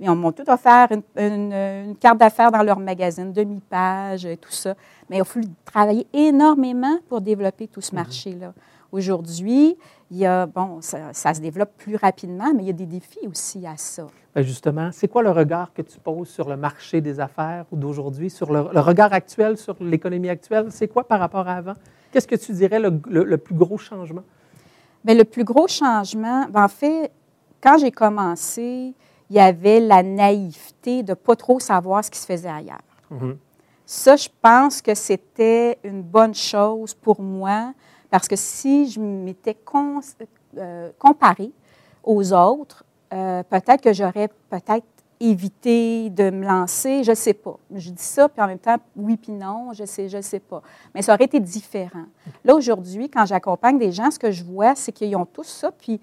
On 0.08 0.16
m'a 0.16 0.32
tout 0.32 0.48
offert 0.48 0.88
une, 1.16 1.94
carte 2.00 2.18
d'affaires 2.18 2.50
dans 2.50 2.62
leur 2.62 2.78
magazine, 2.78 3.32
demi-page, 3.32 4.26
et 4.26 4.36
tout 4.36 4.50
ça. 4.50 4.74
Mais 5.08 5.18
il 5.18 5.20
a 5.20 5.24
fallu 5.24 5.46
travailler 5.64 6.06
énormément 6.12 6.98
pour 7.08 7.20
développer 7.20 7.68
tout 7.68 7.80
ce 7.80 7.94
mhm. 7.94 8.02
marché-là. 8.02 8.52
Aujourd'hui, 8.90 9.76
Il 10.10 10.18
y 10.18 10.26
a, 10.26 10.44
bon, 10.44 10.82
ça, 10.82 11.12
se 11.14 11.40
développe 11.40 11.70
plus 11.78 11.96
rapidement, 11.96 12.52
mais 12.54 12.64
il 12.64 12.66
y 12.66 12.70
a 12.70 12.74
des 12.74 12.84
défis 12.84 13.26
aussi 13.26 13.66
à 13.66 13.78
ça. 13.78 14.06
Bien 14.34 14.44
justement, 14.44 14.90
c'est 14.92 15.08
quoi 15.08 15.22
le 15.22 15.30
regard 15.30 15.72
que 15.72 15.80
tu 15.80 15.98
poses 15.98 16.28
sur 16.28 16.48
le 16.48 16.56
marché 16.56 17.00
des 17.00 17.18
affaires 17.18 17.64
d'aujourd'hui, 17.72 18.28
sur 18.28 18.52
le, 18.52 18.60
regard 18.80 19.14
actuel 19.14 19.56
sur 19.56 19.74
l'économie 19.80 20.28
actuelle? 20.28 20.66
C'est 20.70 20.88
quoi 20.88 21.04
par 21.04 21.20
rapport 21.20 21.48
à 21.48 21.54
avant? 21.54 21.74
Qu'est-ce 22.10 22.26
que 22.26 22.36
tu 22.36 22.52
dirais 22.52 22.78
le, 22.78 23.00
le, 23.06 23.38
plus 23.38 23.54
gros 23.54 23.78
changement? 23.78 24.22
Bien, 25.02 25.14
le 25.14 25.24
plus 25.24 25.44
gros 25.44 25.66
changement, 25.66 26.46
ben, 26.50 26.64
en 26.64 26.68
fait, 26.68 27.10
quand 27.62 27.78
j'ai 27.78 27.90
commencé, 27.90 28.94
il 29.32 29.36
y 29.36 29.40
avait 29.40 29.80
la 29.80 30.02
naïveté 30.02 31.02
de 31.02 31.12
ne 31.12 31.14
pas 31.14 31.34
trop 31.36 31.58
savoir 31.58 32.04
ce 32.04 32.10
qui 32.10 32.18
se 32.18 32.26
faisait 32.26 32.50
ailleurs. 32.50 32.84
Mm-hmm. 33.10 33.36
Ça, 33.86 34.14
je 34.16 34.28
pense 34.42 34.82
que 34.82 34.94
c'était 34.94 35.78
une 35.84 36.02
bonne 36.02 36.34
chose 36.34 36.92
pour 36.92 37.22
moi 37.22 37.72
parce 38.10 38.28
que 38.28 38.36
si 38.36 38.90
je 38.90 39.00
m'étais 39.00 39.56
euh, 40.58 40.90
comparée 40.98 41.50
aux 42.04 42.32
autres, 42.34 42.84
euh, 43.14 43.42
peut-être 43.44 43.80
que 43.80 43.94
j'aurais 43.94 44.28
peut-être 44.50 44.84
évité 45.18 46.10
de 46.10 46.28
me 46.28 46.44
lancer, 46.44 47.02
je 47.02 47.12
ne 47.12 47.16
sais 47.16 47.32
pas. 47.32 47.56
Je 47.74 47.88
dis 47.88 48.02
ça, 48.02 48.28
puis 48.28 48.42
en 48.42 48.48
même 48.48 48.58
temps, 48.58 48.76
oui 48.96 49.16
puis 49.16 49.32
non, 49.32 49.72
je 49.72 49.86
sais, 49.86 50.10
je 50.10 50.20
sais 50.20 50.40
pas. 50.40 50.62
Mais 50.94 51.00
ça 51.00 51.14
aurait 51.14 51.24
été 51.24 51.40
différent. 51.40 52.04
Là, 52.44 52.54
aujourd'hui, 52.54 53.08
quand 53.08 53.24
j'accompagne 53.24 53.78
des 53.78 53.92
gens, 53.92 54.10
ce 54.10 54.18
que 54.18 54.30
je 54.30 54.44
vois, 54.44 54.74
c'est 54.74 54.92
qu'ils 54.92 55.16
ont 55.16 55.24
tous 55.24 55.46
ça, 55.46 55.72
puis 55.72 56.02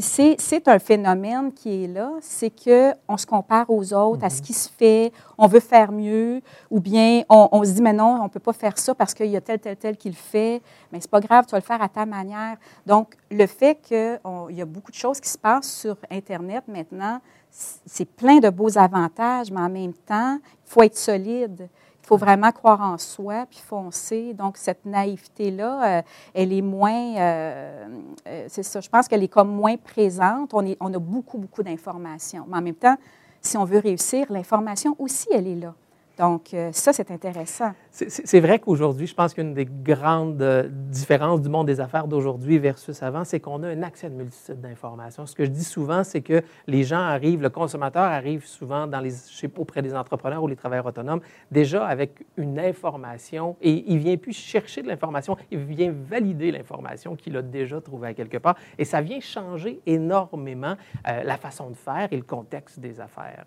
c'est 0.00 0.68
un 0.68 0.78
phénomène 0.78 1.52
qui 1.52 1.84
est 1.84 1.86
là, 1.88 2.12
c'est 2.20 2.50
qu'on 2.50 3.16
se 3.16 3.26
compare 3.26 3.68
aux 3.68 3.92
autres, 3.92 4.24
à 4.24 4.30
ce 4.30 4.40
mhm. 4.40 4.46
qui 4.46 4.52
se 4.52 4.68
fait, 4.68 5.12
on 5.36 5.46
veut 5.46 5.60
faire 5.60 5.92
mieux, 5.92 6.40
ou 6.70 6.80
bien 6.80 7.22
on, 7.28 7.62
se 7.64 7.70
dit, 7.72 7.82
mais 7.82 7.92
non, 7.92 8.18
on 8.20 8.24
ne 8.24 8.28
peut 8.28 8.40
pas 8.40 8.52
faire 8.52 8.78
ça 8.78 8.94
parce 8.94 9.14
qu'il 9.14 9.26
y 9.26 9.36
a 9.36 9.40
tel, 9.40 9.58
tel, 9.58 9.76
tel 9.76 9.96
qui 9.96 10.08
le 10.08 10.16
fait, 10.16 10.62
mais 10.92 11.00
c'est 11.00 11.10
pas 11.10 11.20
grave, 11.20 11.44
tu 11.46 11.52
vas 11.52 11.58
le 11.58 11.64
faire 11.64 11.82
à 11.82 11.88
ta 11.88 12.06
manière. 12.06 12.56
Donc, 12.86 13.14
le 13.30 13.46
fait 13.46 13.78
qu'il 13.80 14.18
y 14.50 14.62
a 14.62 14.64
beaucoup 14.66 14.90
de 14.90 14.96
choses 14.96 15.20
qui 15.20 15.28
se 15.28 15.38
passent 15.38 15.72
sur 15.72 15.96
Internet 16.10 16.64
maintenant, 16.66 17.20
c'est 17.50 18.08
plein 18.08 18.38
de 18.38 18.50
beaux 18.50 18.76
avantages, 18.76 19.50
mais 19.50 19.60
en 19.60 19.70
même 19.70 19.94
temps, 19.94 20.38
il 20.42 20.70
faut 20.70 20.82
être 20.82 20.96
solide. 20.96 21.68
Il 22.08 22.16
faut 22.16 22.16
vraiment 22.16 22.50
croire 22.52 22.80
en 22.80 22.96
soi 22.96 23.44
puis 23.50 23.58
foncer. 23.58 24.32
Donc, 24.32 24.56
cette 24.56 24.86
naïveté-là, 24.86 25.98
euh, 25.98 26.02
elle 26.32 26.54
est 26.54 26.62
moins. 26.62 27.16
Euh, 27.18 27.86
euh, 28.26 28.46
c'est 28.48 28.62
ça, 28.62 28.80
je 28.80 28.88
pense 28.88 29.08
qu'elle 29.08 29.22
est 29.22 29.28
comme 29.28 29.54
moins 29.54 29.76
présente. 29.76 30.54
On, 30.54 30.64
est, 30.64 30.78
on 30.80 30.94
a 30.94 30.98
beaucoup, 30.98 31.36
beaucoup 31.36 31.62
d'informations. 31.62 32.46
Mais 32.48 32.56
en 32.56 32.62
même 32.62 32.76
temps, 32.76 32.96
si 33.42 33.58
on 33.58 33.64
veut 33.66 33.80
réussir, 33.80 34.24
l'information 34.30 34.96
aussi, 34.98 35.28
elle 35.34 35.48
est 35.48 35.56
là. 35.56 35.74
Donc, 36.16 36.56
ça, 36.72 36.94
c'est 36.94 37.10
intéressant. 37.10 37.72
C'est 38.06 38.38
vrai 38.38 38.60
qu'aujourd'hui, 38.60 39.08
je 39.08 39.14
pense 39.14 39.34
qu'une 39.34 39.54
des 39.54 39.64
grandes 39.64 40.40
euh, 40.40 40.68
différences 40.70 41.42
du 41.42 41.48
monde 41.48 41.66
des 41.66 41.80
affaires 41.80 42.06
d'aujourd'hui 42.06 42.58
versus 42.58 43.02
avant, 43.02 43.24
c'est 43.24 43.40
qu'on 43.40 43.64
a 43.64 43.68
un 43.68 43.82
accès 43.82 44.06
à 44.06 44.10
une 44.10 44.16
multitude 44.16 44.60
d'informations. 44.60 45.26
Ce 45.26 45.34
que 45.34 45.44
je 45.44 45.50
dis 45.50 45.64
souvent, 45.64 46.04
c'est 46.04 46.20
que 46.20 46.42
les 46.68 46.84
gens 46.84 47.00
arrivent, 47.00 47.42
le 47.42 47.50
consommateur 47.50 48.04
arrive 48.04 48.46
souvent 48.46 48.86
dans 48.86 49.00
les, 49.00 49.12
auprès 49.56 49.82
des 49.82 49.94
entrepreneurs 49.94 50.42
ou 50.42 50.46
les 50.46 50.54
travailleurs 50.54 50.86
autonomes, 50.86 51.20
déjà 51.50 51.84
avec 51.86 52.24
une 52.36 52.60
information 52.60 53.56
et 53.60 53.84
il 53.88 53.98
vient 53.98 54.16
plus 54.16 54.32
chercher 54.32 54.82
de 54.82 54.88
l'information, 54.88 55.36
il 55.50 55.58
vient 55.58 55.92
valider 55.92 56.52
l'information 56.52 57.16
qu'il 57.16 57.36
a 57.36 57.42
déjà 57.42 57.80
trouvée 57.80 58.08
à 58.08 58.14
quelque 58.14 58.38
part. 58.38 58.54
Et 58.78 58.84
ça 58.84 59.00
vient 59.00 59.20
changer 59.20 59.80
énormément 59.86 60.76
euh, 61.08 61.22
la 61.24 61.36
façon 61.36 61.70
de 61.70 61.76
faire 61.76 62.08
et 62.12 62.16
le 62.16 62.22
contexte 62.22 62.78
des 62.78 63.00
affaires 63.00 63.44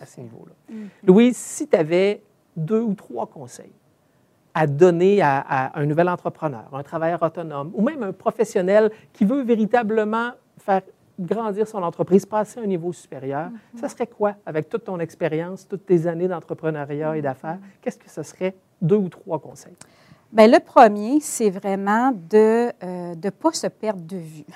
à, 0.00 0.06
ce 0.06 0.20
niveau-là. 0.20 0.52
Mm-hmm. 0.72 0.88
Louise, 1.06 1.36
si 1.36 1.68
tu 1.68 1.76
avais 1.76 2.22
deux 2.56 2.80
ou 2.80 2.94
trois 2.94 3.26
conseils 3.26 3.72
à 4.54 4.66
donner 4.66 5.20
à, 5.22 5.72
un 5.74 5.86
nouvel 5.86 6.08
entrepreneur, 6.08 6.68
un 6.72 6.82
travailleur 6.82 7.22
autonome 7.22 7.70
ou 7.74 7.82
même 7.82 8.02
un 8.02 8.12
professionnel 8.12 8.90
qui 9.12 9.24
veut 9.24 9.42
véritablement 9.42 10.32
faire 10.58 10.82
grandir 11.18 11.68
son 11.68 11.82
entreprise, 11.82 12.24
passer 12.24 12.60
à 12.60 12.62
un 12.62 12.66
niveau 12.66 12.92
supérieur, 12.92 13.50
ça 13.76 13.88
serait 13.88 14.06
quoi 14.06 14.36
avec 14.46 14.68
toute 14.68 14.84
ton 14.84 14.98
expérience, 15.00 15.68
toutes 15.68 15.84
tes 15.84 16.06
années 16.06 16.28
d'entrepreneuriat 16.28 17.16
et 17.16 17.22
d'affaires? 17.22 17.58
Qu'est-ce 17.82 17.98
que 17.98 18.10
ce 18.10 18.22
serait 18.22 18.54
deux 18.80 18.96
ou 18.96 19.08
trois 19.08 19.38
conseils? 19.38 19.76
Bien, 20.32 20.46
le 20.46 20.60
premier, 20.60 21.20
c'est 21.20 21.50
vraiment 21.50 22.12
de 22.12 22.66
ne 22.66 23.26
euh, 23.26 23.30
pas 23.38 23.52
se 23.52 23.66
perdre 23.66 24.02
de 24.02 24.16
vue. 24.16 24.46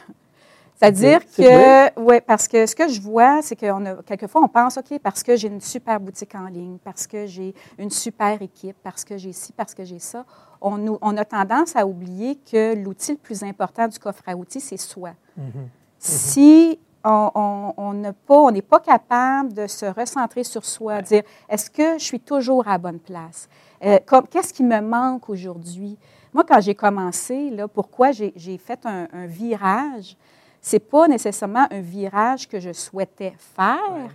C'est-à-dire 0.74 1.20
que, 1.24 2.00
oui, 2.00 2.16
parce 2.26 2.48
que 2.48 2.66
ce 2.66 2.74
que 2.74 2.88
je 2.88 3.00
vois, 3.00 3.42
c'est 3.42 3.56
que 3.56 4.02
quelquefois, 4.02 4.42
on 4.42 4.48
pense, 4.48 4.76
OK, 4.76 4.98
parce 5.02 5.22
que 5.22 5.36
j'ai 5.36 5.48
une 5.48 5.60
super 5.60 6.00
boutique 6.00 6.34
en 6.34 6.46
ligne, 6.46 6.78
parce 6.82 7.06
que 7.06 7.26
j'ai 7.26 7.54
une 7.78 7.90
super 7.90 8.42
équipe, 8.42 8.76
parce 8.82 9.04
que 9.04 9.16
j'ai 9.16 9.32
ci, 9.32 9.52
parce 9.52 9.72
que 9.72 9.84
j'ai 9.84 10.00
ça, 10.00 10.24
on, 10.60 10.98
on, 11.00 11.16
a 11.16 11.24
tendance 11.24 11.76
à 11.76 11.86
oublier 11.86 12.36
que 12.36 12.74
l'outil 12.74 13.12
le 13.12 13.18
plus 13.18 13.42
important 13.44 13.86
du 13.86 13.98
coffre 13.98 14.22
à 14.26 14.34
outils, 14.34 14.60
c'est 14.60 14.76
soi. 14.76 15.10
Mm-hmm. 15.38 15.42
Mm-hmm. 15.42 15.68
Si 15.98 16.78
on 17.04 17.92
n'est 17.94 18.12
pas, 18.12 18.38
on 18.38 18.60
pas 18.60 18.80
capable 18.80 19.52
de 19.52 19.66
se 19.66 19.86
recentrer 19.86 20.42
sur 20.42 20.64
soi, 20.64 21.02
dire, 21.02 21.22
est-ce 21.48 21.70
que 21.70 21.98
je 21.98 22.04
suis 22.04 22.20
toujours 22.20 22.66
à 22.66 22.72
la 22.72 22.78
bonne 22.78 22.98
place? 22.98 23.48
Euh, 23.84 23.98
qu'est-ce 24.30 24.52
qui 24.52 24.64
me 24.64 24.80
manque 24.80 25.28
aujourd'hui? 25.28 25.98
Moi, 26.32 26.44
quand 26.48 26.60
j'ai 26.60 26.74
commencé, 26.74 27.50
là, 27.50 27.68
pourquoi 27.68 28.10
j'ai 28.12 28.58
fait 28.58 28.80
un, 28.86 29.06
un 29.12 29.26
virage? 29.26 30.16
C'est 30.64 30.80
pas 30.80 31.06
nécessairement 31.08 31.66
un 31.70 31.80
virage 31.82 32.48
que 32.48 32.58
je 32.58 32.72
souhaitais 32.72 33.34
faire 33.54 34.08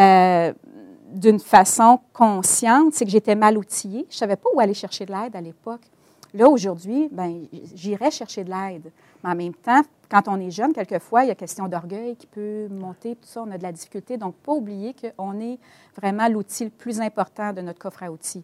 euh, 0.00 0.52
d'une 1.12 1.38
façon 1.38 2.00
consciente, 2.12 2.92
c'est 2.92 3.04
que 3.04 3.10
j'étais 3.12 3.36
mal 3.36 3.56
outillée. 3.56 4.04
Je 4.10 4.16
savais 4.16 4.34
pas 4.34 4.48
où 4.52 4.58
aller 4.58 4.74
chercher 4.74 5.06
de 5.06 5.12
l'aide 5.12 5.36
à 5.36 5.40
l'époque. 5.40 5.82
Là, 6.34 6.48
aujourd'hui, 6.48 7.08
ben, 7.12 7.46
j'irais 7.72 8.10
chercher 8.10 8.42
de 8.42 8.50
l'aide. 8.50 8.90
Mais 9.22 9.30
en 9.30 9.36
même 9.36 9.54
temps, 9.54 9.80
quand 10.10 10.22
on 10.26 10.40
est 10.40 10.50
jeune, 10.50 10.72
quelquefois, 10.72 11.22
il 11.22 11.28
y 11.28 11.30
a 11.30 11.36
question 11.36 11.68
d'orgueil 11.68 12.16
qui 12.16 12.26
peut 12.26 12.66
monter, 12.68 13.14
tout 13.14 13.28
ça, 13.28 13.44
on 13.46 13.50
a 13.52 13.56
de 13.56 13.62
la 13.62 13.70
difficulté. 13.70 14.16
Donc, 14.16 14.34
pas 14.34 14.52
oublier 14.52 14.92
qu'on 14.92 15.38
est 15.38 15.60
vraiment 15.96 16.26
l'outil 16.26 16.64
le 16.64 16.70
plus 16.70 17.00
important 17.00 17.52
de 17.52 17.60
notre 17.60 17.78
coffre 17.78 18.02
à 18.02 18.10
outils. 18.10 18.42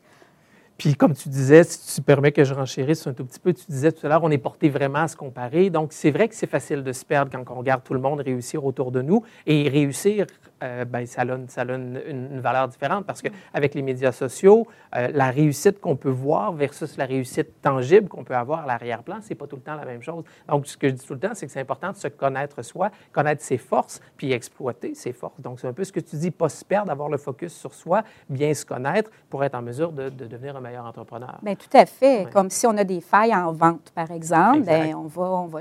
Puis, 0.82 0.96
comme 0.96 1.14
tu 1.14 1.28
disais, 1.28 1.62
si 1.62 1.94
tu 1.94 2.02
permets 2.02 2.32
que 2.32 2.42
je 2.42 2.52
renchérisse 2.52 3.06
un 3.06 3.12
tout 3.12 3.24
petit 3.24 3.38
peu, 3.38 3.52
tu 3.52 3.62
disais 3.68 3.92
tout 3.92 4.04
à 4.04 4.08
l'heure, 4.08 4.24
on 4.24 4.32
est 4.32 4.36
porté 4.36 4.68
vraiment 4.68 4.98
à 4.98 5.06
se 5.06 5.14
comparer. 5.14 5.70
Donc, 5.70 5.92
c'est 5.92 6.10
vrai 6.10 6.26
que 6.26 6.34
c'est 6.34 6.48
facile 6.48 6.82
de 6.82 6.92
se 6.92 7.04
perdre 7.04 7.30
quand 7.30 7.54
on 7.54 7.58
regarde 7.58 7.84
tout 7.84 7.94
le 7.94 8.00
monde 8.00 8.18
réussir 8.18 8.64
autour 8.64 8.90
de 8.90 9.00
nous. 9.00 9.22
Et 9.46 9.68
réussir, 9.68 10.26
euh, 10.62 10.84
ben, 10.84 11.06
ça 11.06 11.22
a, 11.22 11.24
une, 11.24 11.48
ça 11.48 11.62
a 11.62 11.64
une, 11.64 12.40
valeur 12.40 12.68
différente 12.68 13.04
parce 13.04 13.20
qu'avec 13.20 13.74
les 13.74 13.82
médias 13.82 14.12
sociaux, 14.12 14.66
euh, 14.94 15.08
la 15.12 15.30
réussite 15.30 15.80
qu'on 15.80 15.96
peut 15.96 16.10
voir 16.10 16.52
versus 16.52 16.96
la 16.96 17.04
réussite 17.04 17.60
tangible 17.60 18.08
qu'on 18.08 18.24
peut 18.24 18.36
avoir 18.36 18.60
à 18.60 18.66
l'arrière-plan, 18.66 19.18
c'est 19.20 19.34
pas 19.34 19.46
tout 19.46 19.56
le 19.56 19.62
temps 19.62 19.74
la 19.74 19.84
même 19.84 20.02
chose. 20.02 20.24
Donc, 20.48 20.66
ce 20.66 20.76
que 20.76 20.88
je 20.88 20.94
dis 20.94 21.06
tout 21.06 21.14
le 21.14 21.20
temps, 21.20 21.34
c'est 21.34 21.46
que 21.46 21.52
c'est 21.52 21.60
important 21.60 21.90
de 21.90 21.96
se 21.96 22.08
connaître 22.08 22.62
soi, 22.62 22.90
connaître 23.12 23.42
ses 23.42 23.58
forces, 23.58 24.00
puis 24.16 24.32
exploiter 24.32 24.94
ses 24.94 25.12
forces. 25.12 25.40
Donc, 25.40 25.60
c'est 25.60 25.66
un 25.66 25.72
peu 25.72 25.84
ce 25.84 25.92
que 25.92 26.00
tu 26.00 26.16
dis, 26.16 26.30
pas 26.30 26.48
se 26.48 26.64
perdre, 26.64 26.90
avoir 26.90 27.08
le 27.08 27.18
focus 27.18 27.54
sur 27.54 27.74
soi, 27.74 28.02
bien 28.28 28.54
se 28.54 28.64
connaître 28.64 29.10
pour 29.30 29.42
être 29.44 29.54
en 29.54 29.62
mesure 29.62 29.92
de, 29.92 30.08
de 30.08 30.26
devenir 30.26 30.56
un 30.56 30.60
meilleur 30.60 30.84
entrepreneur. 30.84 31.38
Bien, 31.42 31.54
tout 31.54 31.76
à 31.76 31.86
fait. 31.86 32.28
Comme 32.32 32.50
si 32.50 32.66
on 32.66 32.76
a 32.76 32.84
des 32.84 33.00
failles 33.00 33.34
en 33.34 33.52
vente, 33.52 33.90
par 33.94 34.10
exemple, 34.10 34.60
bien, 34.60 34.96
on, 34.96 35.06
va, 35.06 35.22
on, 35.22 35.46
va, 35.46 35.60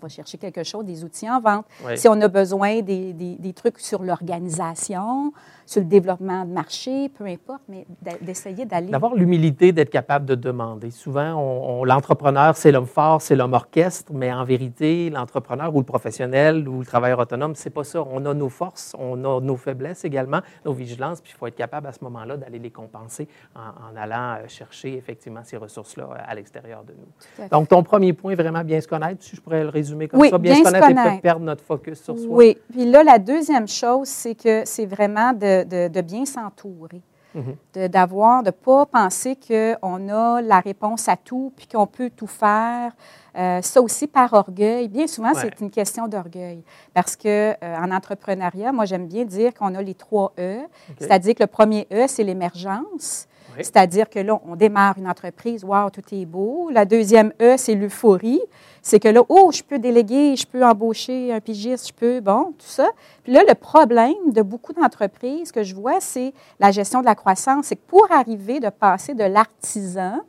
va, 0.00 0.08
chercher 0.08 0.38
quelque 0.38 0.64
chose, 0.64 0.84
des 0.84 1.04
outils 1.04 1.30
en 1.30 1.40
vente. 1.40 1.66
Si 1.94 2.08
on 2.08 2.20
a 2.20 2.28
besoin 2.28 2.80
des, 2.80 3.12
des, 3.12 3.36
des 3.36 3.52
trucs 3.52 3.78
sur 3.78 4.02
leur 4.02 4.23
organisation, 4.24 5.32
sur 5.66 5.80
le 5.80 5.86
développement 5.86 6.44
de 6.44 6.52
marché, 6.52 7.08
peu 7.08 7.24
importe, 7.24 7.62
mais 7.68 7.86
d'essayer 8.20 8.66
d'aller. 8.66 8.88
D'avoir 8.88 9.14
l'humilité 9.14 9.72
d'être 9.72 9.90
capable 9.90 10.26
de 10.26 10.34
demander. 10.34 10.90
Souvent, 10.90 11.34
on, 11.34 11.84
l'entrepreneur, 11.84 12.56
c'est 12.56 12.70
l'homme 12.70 12.86
fort, 12.86 13.22
c'est 13.22 13.34
l'homme 13.34 13.54
orchestre, 13.54 14.12
mais 14.14 14.32
en 14.32 14.44
vérité, 14.44 15.10
l'entrepreneur 15.10 15.74
ou 15.74 15.78
le 15.78 15.84
professionnel 15.84 16.68
ou 16.68 16.80
le 16.80 16.86
travailleur 16.86 17.18
autonome, 17.18 17.54
c'est 17.54 17.70
pas 17.70 17.84
ça. 17.84 18.04
On 18.10 18.26
a 18.26 18.34
nos 18.34 18.50
forces, 18.50 18.94
on 18.98 19.24
a 19.24 19.40
nos 19.40 19.56
faiblesses 19.56 20.04
également, 20.04 20.40
nos 20.64 20.72
vigilances, 20.72 21.20
puis 21.20 21.32
il 21.34 21.38
faut 21.38 21.46
être 21.46 21.56
capable 21.56 21.86
à 21.86 21.92
ce 21.92 22.04
moment-là 22.04 22.36
d'aller 22.36 22.58
les 22.58 22.70
compenser 22.70 23.26
en, 23.54 23.96
allant 23.96 24.36
euh, 24.42 24.48
chercher 24.48 24.96
effectivement 24.96 25.40
ces 25.44 25.56
ressources-là 25.56 26.08
euh, 26.10 26.16
à 26.26 26.34
l'extérieur 26.34 26.84
de 26.84 26.92
nous. 26.92 27.48
Donc, 27.48 27.68
ton 27.68 27.82
premier 27.82 28.12
point, 28.12 28.34
vraiment 28.34 28.64
bien 28.64 28.80
se 28.80 28.88
connaître, 28.88 29.22
si 29.22 29.36
je 29.36 29.40
pourrais 29.40 29.62
le 29.62 29.70
résumer 29.70 30.08
comme 30.08 30.22
ça, 30.28 30.38
bien, 30.38 30.56
se 30.56 30.62
connaître, 30.62 30.90
et 30.90 30.94
pas 30.94 31.18
perdre 31.18 31.44
notre 31.44 31.64
focus 31.64 32.02
sur 32.02 32.18
soi. 32.18 32.28
Oui. 32.28 32.58
Puis 32.70 32.84
là, 32.84 33.02
la 33.02 33.18
deuxième 33.18 33.68
chose, 33.68 34.08
c'est 34.14 34.34
que 34.34 34.62
c'est 34.64 34.86
vraiment 34.86 35.32
de 35.32 35.88
de, 35.88 36.00
bien 36.00 36.24
s'entourer. 36.24 37.02
Mhm. 37.34 37.88
D'avoir, 37.88 38.44
de 38.44 38.48
ne 38.48 38.52
pas 38.52 38.86
penser 38.86 39.36
qu'on 39.36 40.08
a 40.08 40.40
la 40.40 40.60
réponse 40.60 41.08
à 41.08 41.16
tout, 41.16 41.52
puis 41.56 41.66
qu'on 41.66 41.86
peut 41.86 42.10
tout 42.10 42.28
faire. 42.28 42.92
Euh, 43.36 43.60
ça 43.60 43.82
aussi 43.82 44.06
par 44.06 44.32
orgueil. 44.32 44.86
Bien 44.86 45.08
souvent, 45.08 45.32
c'est 45.34 45.60
une 45.60 45.70
question 45.70 46.06
d'orgueil. 46.06 46.62
Parce 46.92 47.16
que 47.16 47.50
euh, 47.50 47.76
en 47.76 47.90
entrepreneuriat, 47.90 48.70
moi, 48.70 48.84
j'aime 48.84 49.08
bien 49.08 49.24
dire 49.24 49.52
qu'on 49.52 49.74
a 49.74 49.82
les 49.82 49.94
trois 49.94 50.32
E. 50.38 50.60
C'est-à-dire 51.00 51.34
que 51.34 51.42
le 51.42 51.48
premier 51.48 51.88
E, 51.92 52.06
c'est 52.06 52.22
l'émergence. 52.22 53.26
C'est-à-dire 53.58 54.08
que 54.08 54.18
là, 54.18 54.38
on 54.46 54.56
démarre 54.56 54.98
une 54.98 55.08
entreprise, 55.08 55.64
wow, 55.64 55.90
tout 55.90 56.02
est 56.12 56.26
beau. 56.26 56.70
La 56.70 56.84
deuxième 56.84 57.32
E, 57.40 57.56
c'est 57.56 57.74
l'euphorie. 57.74 58.40
C'est 58.82 59.00
que 59.00 59.08
là, 59.08 59.22
oh, 59.28 59.50
je 59.52 59.62
peux 59.62 59.78
déléguer, 59.78 60.36
je 60.36 60.46
peux 60.46 60.64
embaucher 60.64 61.32
un 61.32 61.40
pigiste, 61.40 61.88
je 61.88 61.92
peux, 61.92 62.20
bon, 62.20 62.52
tout 62.58 62.66
ça. 62.66 62.88
Puis 63.22 63.32
là, 63.32 63.42
le 63.48 63.54
problème 63.54 64.32
de 64.32 64.42
beaucoup 64.42 64.72
d'entreprises 64.72 65.52
que 65.52 65.62
je 65.62 65.74
vois, 65.74 66.00
c'est 66.00 66.32
la 66.60 66.70
gestion 66.70 67.00
de 67.00 67.06
la 67.06 67.14
croissance. 67.14 67.66
C'est 67.66 67.76
que 67.76 67.86
pour 67.86 68.06
arriver 68.10 68.60
de 68.60 68.68
passer 68.68 69.14
de 69.14 69.24
l'artisan 69.24 70.20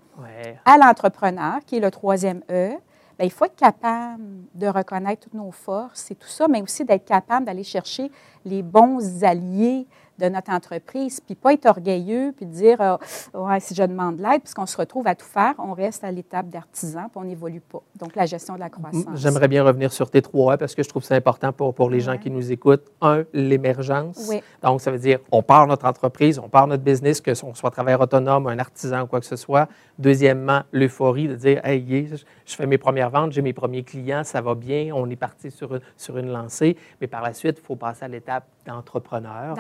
à 0.64 0.78
l'entrepreneur, 0.78 1.60
qui 1.66 1.78
est 1.78 1.82
le 1.82 1.92
troisième 1.92 2.42
E, 2.50 2.72
Bien, 3.18 3.28
il 3.28 3.32
faut 3.32 3.46
être 3.46 3.56
capable 3.56 4.24
de 4.54 4.68
reconnaître 4.68 5.24
toutes 5.24 5.36
nos 5.36 5.52
forces 5.52 6.12
et 6.12 6.16
tout 6.16 6.28
ça, 6.28 6.48
mais 6.50 6.62
aussi 6.62 6.84
d'être 6.84 7.06
capable 7.06 7.46
d'aller 7.46 7.64
chercher 7.64 8.12
les 8.44 8.62
bons 8.62 9.24
alliés 9.24 9.88
de 10.18 10.30
notre 10.30 10.52
entreprise, 10.52 11.20
puis 11.20 11.36
pas 11.36 11.54
être 11.54 11.66
orgueilleux, 11.66 12.34
puis 12.36 12.46
dire 12.46 12.80
euh, 12.82 12.98
ouais, 13.34 13.60
si 13.60 13.76
je 13.76 13.84
demande 13.84 14.18
de 14.18 14.24
l'aide, 14.24 14.42
puisqu'on 14.42 14.66
se 14.66 14.78
retrouve 14.78 15.08
à 15.08 15.16
tout 15.16 15.26
faire, 15.26 15.54
on 15.58 15.74
reste 15.74 16.04
à 16.04 16.12
l'étape 16.12 16.50
d'artisan, 16.50 17.10
puis 17.10 17.16
on 17.16 17.24
n'évolue 17.24 17.62
pas. 17.62 17.82
Donc, 18.00 18.16
la 18.16 18.26
gestion 18.26 18.56
de 18.56 18.60
la 18.60 18.70
croissance. 18.70 19.04
J'aimerais 19.16 19.48
bien 19.48 19.64
revenir 19.64 19.92
sur 19.92 20.10
tes 20.10 20.22
trois 20.22 20.58
parce 20.58 20.76
que 20.76 20.84
je 20.84 20.90
trouve 20.90 21.02
que 21.02 21.08
c'est 21.08 21.16
important 21.16 21.52
pour, 21.52 21.74
pour 21.74 21.90
les 21.90 22.00
gens 22.00 22.18
qui 22.18 22.30
nous 22.30 22.52
écoutent. 22.52 22.86
Un, 23.02 23.24
l'émergence. 23.34 24.28
Oui. 24.30 24.42
Donc, 24.64 24.82
ça 24.82 24.92
veut 24.92 24.98
dire 24.98 25.20
on 25.32 25.44
part 25.44 25.68
notre 25.68 25.86
entreprise, 25.86 26.40
on 26.40 26.50
part 26.50 26.68
notre 26.68 26.84
business, 26.84 27.22
que 27.22 27.34
ce 27.34 27.46
soit 27.54 27.72
travailleur 27.72 28.02
autonome, 28.02 28.48
un 28.48 28.60
artisan 28.60 29.02
ou 29.02 29.08
quoi 29.08 29.20
que 29.20 29.26
ce 29.26 29.36
soit. 29.36 29.68
Deuxièmement, 30.00 30.62
l'euphorie 30.72 31.28
de 31.28 31.36
dire 31.36 31.66
hey, 31.66 32.08
je 32.46 32.56
fais 32.56 32.68
mes 32.68 32.78
premières 32.78 33.10
ventes, 33.10 33.32
j'ai 33.32 33.42
mes 33.42 33.54
premiers 33.54 33.84
clients, 33.84 34.24
ça 34.24 34.42
va 34.42 34.56
bien, 34.56 34.94
on 34.94 35.10
est 35.10 35.16
parti 35.16 35.52
sur 35.52 35.80
sur 35.98 36.18
une 36.18 36.32
lancée. 36.32 36.78
Mais 37.02 37.08
par 37.08 37.22
la 37.22 37.34
suite, 37.34 37.58
il 37.60 37.66
faut 37.66 37.76
passer 37.76 38.06
à 38.06 38.08
l'étape 38.08 38.46
d'entrepreneur. 38.66 39.56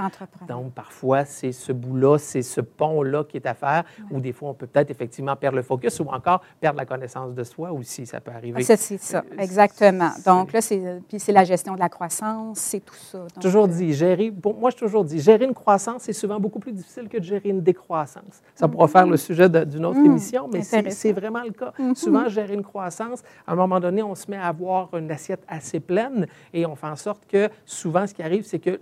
Donc, 0.48 0.74
parfois, 0.74 1.25
c'est 1.25 1.52
ce 1.52 1.72
bout-là, 1.72 2.18
c'est 2.18 2.42
ce 2.42 2.62
pont-là 2.62 3.24
qui 3.24 3.38
est 3.38 3.46
à 3.46 3.54
faire, 3.54 3.84
ou 4.12 4.20
des 4.20 4.32
fois, 4.32 4.50
on 4.50 4.54
peut 4.54 4.68
peut-être 4.68 4.92
effectivement 4.92 5.36
perdre 5.36 5.58
le 5.58 5.64
focus 5.64 6.00
ou 6.00 6.08
encore 6.10 6.42
perdre 6.60 6.78
la 6.78 6.86
connaissance 6.86 7.34
de 7.34 7.44
soi 7.44 7.72
aussi, 7.72 8.06
ça 8.06 8.20
peut 8.20 8.32
arriver. 8.32 8.64
C'est 8.64 8.78
ça, 8.98 9.20
euh, 9.20 9.42
exactement. 9.42 10.12
Donc, 10.25 10.54
là, 10.54 10.62
c'est, 10.62 11.02
puis 11.08 11.20
c'est 11.20 11.32
la 11.32 11.44
gestion 11.44 11.75
de 11.75 11.80
la 11.80 11.90
croissance, 11.90 12.60
c'est 12.60 12.84
tout 12.84 12.96
ça. 12.96 13.25
toujours 13.42 13.66
euh, 13.66 13.70
dit, 13.70 13.94
gérer, 13.94 14.34
moi, 14.60 14.70
je 14.70 14.78
toujours 14.78 15.04
dit, 15.04 15.20
gérer 15.20 15.46
une 15.46 15.54
croissance, 15.54 16.04
c'est 16.04 16.14
souvent 16.14 16.40
beaucoup 16.40 16.60
plus 16.60 16.72
difficile 16.72 17.10
que 17.10 17.18
de 17.18 17.24
gérer 17.24 17.50
une 17.50 17.62
décroissance. 17.62 18.42
Ça 18.54 18.68
pourra 18.68 18.88
faire 18.88 19.08
le 19.08 19.18
sujet 19.18 19.50
d'une 19.50 19.86
autre 19.86 20.00
mmh, 20.00 20.06
émission, 20.06 20.50
mais 20.52 20.62
c'est, 20.64 21.12
vraiment 21.14 21.44
le 21.44 21.52
cas. 21.52 21.74
Mmh. 21.78 21.96
Souvent, 21.96 22.28
gérer 22.30 22.54
une 22.54 22.64
croissance, 22.64 23.24
à 23.48 23.54
un 23.54 23.56
moment 23.56 23.80
donné, 23.80 24.04
on 24.04 24.16
se 24.16 24.30
met 24.30 24.38
à 24.38 24.48
avoir 24.48 24.94
une 24.96 25.12
assiette 25.12 25.44
assez 25.48 25.80
pleine 25.80 26.28
et 26.54 26.66
on 26.66 26.75
fait 26.75 26.88
en 26.88 26.96
sorte 26.96 27.25
que 27.28 27.50
souvent, 27.66 28.08
ce 28.08 28.14
qui 28.14 28.24
arrive, 28.24 28.44
c'est 28.44 28.60
que 28.60 28.80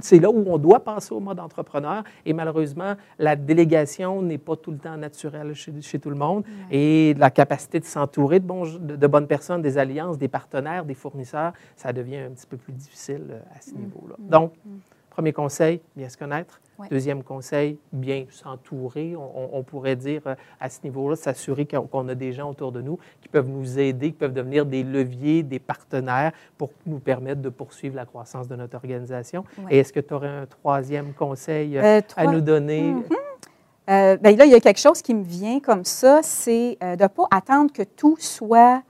c'est 0.00 0.18
là 0.18 0.30
où 0.30 0.44
on 0.46 0.58
doit 0.58 0.80
passer 0.94 1.12
au 1.14 1.20
mode 1.20 1.40
entrepreneur. 1.40 2.04
Et 2.24 2.32
malheureusement, 2.32 2.94
la 3.18 3.36
délégation 3.36 4.22
n'est 4.22 4.38
pas 4.38 4.56
tout 4.56 4.70
le 4.70 4.78
temps 4.78 4.96
naturelle 4.96 5.54
chez, 5.54 5.72
chez 5.80 5.98
tout 5.98 6.10
le 6.10 6.16
monde. 6.16 6.44
Et 6.70 7.14
la 7.18 7.30
capacité 7.30 7.80
de 7.80 7.84
s'entourer 7.84 8.40
de, 8.40 8.96
de, 8.96 9.06
bonnes 9.06 9.26
personnes, 9.26 9.62
des 9.62 9.78
alliances, 9.78 10.18
des 10.18 10.28
partenaires, 10.28 10.84
des 10.84 10.94
fournisseurs, 10.94 11.52
ça 11.76 11.92
devient 11.92 12.18
un 12.18 12.30
petit 12.30 12.46
peu 12.46 12.56
plus 12.56 12.72
difficile 12.72 13.26
euh, 13.30 13.40
à 13.56 13.60
ce 13.60 13.74
mm. 13.74 13.78
niveau-là. 13.78 14.16
Mm. 14.18 14.28
Donc, 14.28 14.52
mm. 14.64 14.70
Premier 15.14 15.32
conseil, 15.32 15.80
bien 15.94 16.08
se 16.08 16.16
connaître. 16.16 16.60
Deuxième 16.90 17.22
conseil, 17.22 17.78
bien 17.92 18.24
s'entourer. 18.30 19.14
On, 19.16 19.62
pourrait 19.62 19.94
dire 19.94 20.22
euh, 20.26 20.34
à 20.58 20.68
ce 20.68 20.80
niveau-là, 20.82 21.14
s'assurer 21.14 21.66
qu'on 21.66 22.08
a 22.08 22.16
des 22.16 22.32
gens 22.32 22.50
autour 22.50 22.72
de 22.72 22.82
nous 22.82 22.98
qui 23.20 23.28
peuvent 23.28 23.48
nous 23.48 23.78
aider, 23.78 24.08
qui 24.08 24.18
peuvent 24.18 24.32
devenir 24.32 24.66
des 24.66 24.82
leviers, 24.82 25.44
des 25.44 25.60
partenaires 25.60 26.32
pour 26.58 26.70
nous 26.84 26.98
permettre 26.98 27.40
de 27.40 27.48
poursuivre 27.48 27.94
la 27.94 28.06
croissance 28.06 28.48
de 28.48 28.56
notre 28.56 28.74
organisation. 28.74 29.44
Et 29.70 29.78
est-ce 29.78 29.92
que 29.92 30.00
tu 30.00 30.12
aurais 30.14 30.26
un 30.26 30.46
troisième 30.46 31.12
conseil 31.12 31.78
euh, 31.78 31.82
euh, 31.82 32.00
à 32.16 32.26
nous 32.26 32.40
donner? 32.40 32.92
Mm-hmm. 32.92 34.18
bien, 34.18 34.36
là, 34.36 34.44
il 34.44 34.50
y 34.50 34.54
a 34.56 34.60
quelque 34.60 34.80
chose 34.80 35.00
qui 35.00 35.14
me 35.14 35.22
vient 35.22 35.60
comme 35.60 35.84
ça, 35.84 36.22
c'est 36.24 36.76
de 36.80 37.02
ne 37.02 37.06
pas 37.06 37.28
attendre 37.30 37.72
que 37.72 37.84
tout 37.84 38.16
soit 38.18 38.82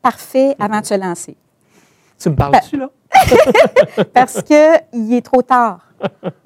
parfait 0.00 0.54
avant 0.60 0.80
de 0.80 0.86
se 0.86 0.94
lancer. 0.94 1.36
Tu 2.18 2.30
me 2.30 2.36
parles 2.36 2.58
dessus, 2.60 2.76
là? 2.76 2.90
Parce 4.14 4.42
qu'il 4.42 5.14
est 5.14 5.24
trop 5.24 5.42
tard. 5.42 5.80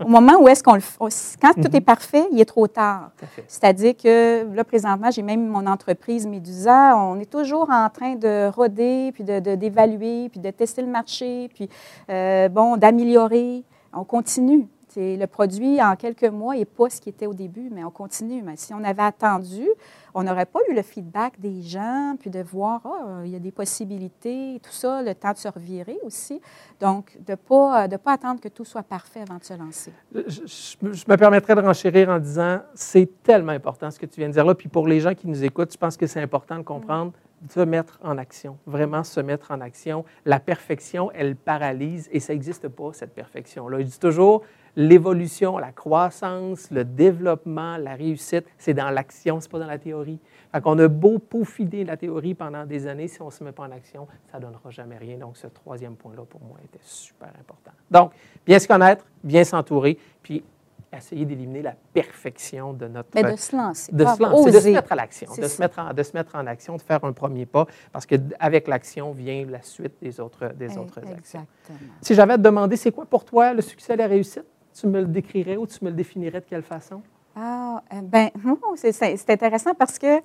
Au 0.04 0.08
moment 0.08 0.40
où 0.40 0.48
est-ce 0.48 0.62
qu'on 0.62 0.74
le 0.74 0.80
fait, 0.80 0.98
quand 1.40 1.52
tout 1.54 1.74
est 1.74 1.80
mhm. 1.80 1.84
parfait, 1.84 2.24
il 2.32 2.40
est 2.40 2.44
trop 2.44 2.66
tard. 2.68 3.10
C'est-à-dire 3.46 3.96
que 3.96 4.46
là, 4.54 4.64
présentement, 4.64 5.10
j'ai 5.10 5.22
même 5.22 5.48
mon 5.48 5.66
entreprise 5.66 6.26
Médusa, 6.26 6.96
on 6.96 7.18
est 7.18 7.30
toujours 7.30 7.68
en 7.70 7.88
train 7.90 8.14
de 8.14 8.48
roder, 8.50 9.10
puis 9.12 9.24
d'évaluer, 9.24 10.24
de, 10.24 10.28
puis 10.28 10.40
de 10.40 10.50
tester 10.50 10.82
le 10.82 10.88
marché, 10.88 11.48
puis 11.54 11.68
euh, 12.10 12.48
bon, 12.48 12.76
d'améliorer. 12.76 13.64
On 13.92 14.04
continue. 14.04 14.68
Le 14.96 15.26
produit, 15.26 15.82
en 15.82 15.96
quelques 15.96 16.24
mois, 16.24 16.54
n'est 16.54 16.64
pas 16.64 16.90
ce 16.90 17.00
qui 17.00 17.08
était 17.08 17.26
au 17.26 17.34
début, 17.34 17.68
mais 17.70 17.84
on 17.84 17.90
continue. 17.90 18.42
Mais 18.42 18.56
si 18.56 18.72
on 18.74 18.82
avait 18.84 19.02
attendu, 19.02 19.66
on 20.14 20.22
n'aurait 20.22 20.46
pas 20.46 20.60
eu 20.68 20.74
le 20.74 20.82
feedback 20.82 21.38
des 21.38 21.62
gens, 21.62 22.16
puis 22.18 22.30
de 22.30 22.40
voir, 22.40 22.80
oh, 22.84 23.22
il 23.24 23.30
y 23.30 23.36
a 23.36 23.38
des 23.38 23.52
possibilités, 23.52 24.60
tout 24.62 24.72
ça, 24.72 25.02
le 25.02 25.14
temps 25.14 25.32
de 25.32 25.38
se 25.38 25.48
revirer 25.48 25.98
aussi. 26.02 26.40
Donc, 26.80 27.16
de 27.24 27.32
ne 27.32 27.36
pas, 27.36 27.88
de 27.88 27.96
pas 27.96 28.12
attendre 28.12 28.40
que 28.40 28.48
tout 28.48 28.64
soit 28.64 28.82
parfait 28.82 29.20
avant 29.20 29.38
de 29.38 29.44
se 29.44 29.54
lancer. 29.54 29.92
Je, 30.12 30.76
me 31.06 31.16
permettrais 31.16 31.54
de 31.54 31.60
renchérir 31.60 32.08
en 32.08 32.18
disant, 32.18 32.60
c'est 32.74 33.08
tellement 33.22 33.52
important 33.52 33.90
ce 33.90 33.98
que 33.98 34.06
tu 34.06 34.20
viens 34.20 34.28
de 34.28 34.34
dire 34.34 34.44
là. 34.44 34.54
Puis 34.54 34.68
pour 34.68 34.86
les 34.86 35.00
gens 35.00 35.14
qui 35.14 35.28
nous 35.28 35.44
écoutent, 35.44 35.72
je 35.72 35.78
pense 35.78 35.96
que 35.96 36.06
c'est 36.06 36.20
important 36.20 36.56
de 36.56 36.62
comprendre. 36.62 37.12
de 37.42 37.52
se 37.52 37.60
mettre 37.60 38.00
en 38.02 38.18
action, 38.18 38.58
vraiment 38.66 39.04
se 39.04 39.20
mettre 39.20 39.52
en 39.52 39.60
action. 39.60 40.04
La 40.24 40.40
perfection, 40.40 41.12
elle 41.12 41.36
paralyse 41.36 42.08
et 42.10 42.18
ça 42.18 42.32
n'existe 42.32 42.66
pas, 42.68 42.90
cette 42.92 43.14
perfection-là. 43.14 43.78
Je 43.78 43.84
dis 43.84 43.98
toujours, 44.00 44.42
l'évolution, 44.78 45.58
la 45.58 45.72
croissance, 45.72 46.70
le 46.70 46.84
développement, 46.84 47.76
la 47.78 47.96
réussite, 47.96 48.46
c'est 48.58 48.74
dans 48.74 48.90
l'action, 48.90 49.40
ce 49.40 49.46
n'est 49.46 49.50
pas 49.50 49.58
dans 49.58 49.66
la 49.66 49.78
théorie. 49.78 50.20
Fait 50.52 50.60
qu'on 50.60 50.78
a 50.78 50.86
beau 50.86 51.18
peaufiner 51.18 51.84
la 51.84 51.96
théorie 51.96 52.34
pendant 52.34 52.64
des 52.64 52.86
années, 52.86 53.08
si 53.08 53.20
on 53.20 53.26
ne 53.26 53.30
se 53.32 53.42
met 53.42 53.50
pas 53.50 53.64
en 53.64 53.72
action, 53.72 54.06
ça 54.30 54.38
ne 54.38 54.44
donnera 54.44 54.70
jamais 54.70 54.96
rien. 54.96 55.18
Donc, 55.18 55.36
ce 55.36 55.48
troisième 55.48 55.96
point-là, 55.96 56.22
pour 56.22 56.40
moi, 56.42 56.58
était 56.64 56.78
super 56.80 57.28
important. 57.40 57.72
Donc, 57.90 58.12
bien 58.46 58.60
se 58.60 58.68
connaître, 58.68 59.04
bien 59.24 59.42
s'entourer, 59.42 59.98
puis 60.22 60.44
essayer 60.96 61.24
d'éliminer 61.24 61.62
la 61.62 61.74
perfection 61.92 62.72
de 62.72 62.86
notre... 62.86 63.08
Mais 63.16 63.24
de 63.24 63.36
se 63.36 63.56
lancer. 63.56 63.90
De 63.92 64.04
se 64.04 64.22
lancer, 64.22 64.52
de 64.52 64.60
se 64.60 64.68
mettre 64.68 64.92
à 64.92 64.94
l'action, 64.94 65.28
de 65.36 65.48
se, 65.48 65.60
mettre 65.60 65.80
en, 65.80 65.92
de 65.92 66.02
se 66.04 66.12
mettre 66.16 66.36
en 66.36 66.46
action, 66.46 66.76
de 66.76 66.82
faire 66.82 67.04
un 67.04 67.12
premier 67.12 67.46
pas, 67.46 67.66
parce 67.92 68.06
qu'avec 68.06 68.68
l'action 68.68 69.10
vient 69.10 69.44
la 69.44 69.60
suite 69.60 69.94
des 70.00 70.20
autres, 70.20 70.52
des 70.54 70.78
autres 70.78 71.00
actions. 71.00 71.46
Si 72.00 72.14
j'avais 72.14 72.34
à 72.34 72.36
te 72.38 72.42
demander, 72.42 72.76
c'est 72.76 72.92
quoi 72.92 73.06
pour 73.06 73.24
toi 73.24 73.52
le 73.54 73.60
succès 73.60 73.94
et 73.94 73.96
la 73.96 74.06
réussite? 74.06 74.44
Tu 74.78 74.86
me 74.86 75.00
le 75.00 75.06
décrirais 75.06 75.56
ou 75.56 75.66
tu 75.66 75.84
me 75.84 75.90
le 75.90 75.96
définirais 75.96 76.40
de 76.40 76.46
quelle 76.48 76.62
façon? 76.62 77.02
Ah, 77.36 77.82
euh, 77.92 78.00
ben, 78.02 78.30
c'est 78.76 79.30
intéressant 79.30 79.74
parce 79.74 79.98
que 79.98 80.20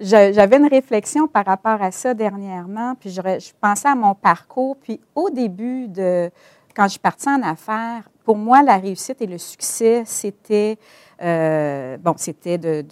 j'avais 0.00 0.56
une 0.56 0.66
réflexion 0.66 1.28
par 1.28 1.44
rapport 1.44 1.80
à 1.80 1.90
ça 1.90 2.14
dernièrement, 2.14 2.94
puis 2.94 3.10
je, 3.10 3.20
je, 3.20 3.52
pensais 3.60 3.88
à 3.88 3.94
mon 3.94 4.14
parcours, 4.14 4.76
puis 4.76 5.00
au 5.14 5.30
début 5.30 5.88
de, 5.88 6.30
quand 6.74 6.84
je 6.84 6.90
suis 6.90 7.00
partie 7.00 7.28
en 7.28 7.42
affaires, 7.42 8.08
pour 8.24 8.36
moi, 8.36 8.62
la 8.62 8.78
réussite 8.78 9.20
et 9.20 9.26
le 9.26 9.38
succès, 9.38 10.02
c'était, 10.06 10.78
euh, 11.22 11.96
bon, 11.98 12.14
c'était 12.16 12.58
de, 12.58 12.84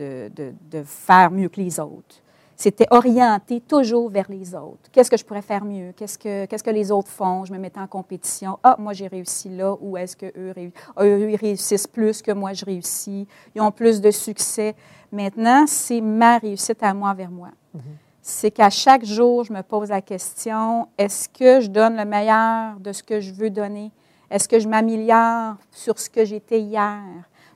faire 0.84 1.30
mieux 1.30 1.48
que 1.48 1.60
les 1.60 1.80
autres 1.80 2.21
c'était 2.62 2.86
orienté 2.92 3.60
toujours 3.60 4.08
vers 4.08 4.26
les 4.28 4.54
autres. 4.54 4.88
Qu'est-ce 4.92 5.10
que 5.10 5.16
je 5.16 5.24
pourrais 5.24 5.42
faire 5.42 5.64
mieux? 5.64 5.90
Qu'est-ce 5.96 6.16
que, 6.16 6.44
qu'est-ce 6.44 6.62
que 6.62 6.70
les 6.70 6.92
autres 6.92 7.10
font? 7.10 7.44
Je 7.44 7.52
me 7.52 7.58
mettais 7.58 7.80
en 7.80 7.88
compétition. 7.88 8.56
Ah, 8.62 8.76
moi, 8.78 8.92
j'ai 8.92 9.08
réussi 9.08 9.48
là. 9.48 9.74
Ou 9.80 9.96
est-ce 9.96 10.16
qu'eux 10.16 10.54
ah, 10.94 11.04
eux, 11.04 11.28
ils 11.28 11.34
réussissent 11.34 11.88
plus 11.88 12.22
que 12.22 12.30
moi, 12.30 12.52
je 12.52 12.64
réussis? 12.64 13.26
Ils 13.56 13.60
ont 13.60 13.72
plus 13.72 14.00
de 14.00 14.12
succès. 14.12 14.76
Maintenant, 15.10 15.64
c'est 15.66 16.00
ma 16.00 16.38
réussite 16.38 16.80
à 16.84 16.94
moi 16.94 17.12
vers 17.14 17.32
moi. 17.32 17.48
Mm-hmm. 17.76 17.80
C'est 18.22 18.52
qu'à 18.52 18.70
chaque 18.70 19.04
jour, 19.04 19.42
je 19.42 19.52
me 19.52 19.62
pose 19.62 19.88
la 19.88 20.00
question, 20.00 20.86
est-ce 20.96 21.28
que 21.28 21.60
je 21.60 21.66
donne 21.66 21.96
le 21.96 22.04
meilleur 22.04 22.78
de 22.78 22.92
ce 22.92 23.02
que 23.02 23.18
je 23.18 23.32
veux 23.32 23.50
donner? 23.50 23.90
Est-ce 24.30 24.48
que 24.48 24.60
je 24.60 24.68
m'améliore 24.68 25.56
sur 25.72 25.98
ce 25.98 26.08
que 26.08 26.24
j'étais 26.24 26.60
hier? 26.60 27.00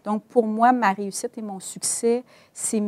Donc, 0.05 0.25
pour 0.25 0.47
moi, 0.47 0.73
ma 0.73 0.93
réussite 0.93 1.39
et 1.39 1.43
mon 1.43 1.61
succès, 1.61 2.25
c'est 2.53 2.83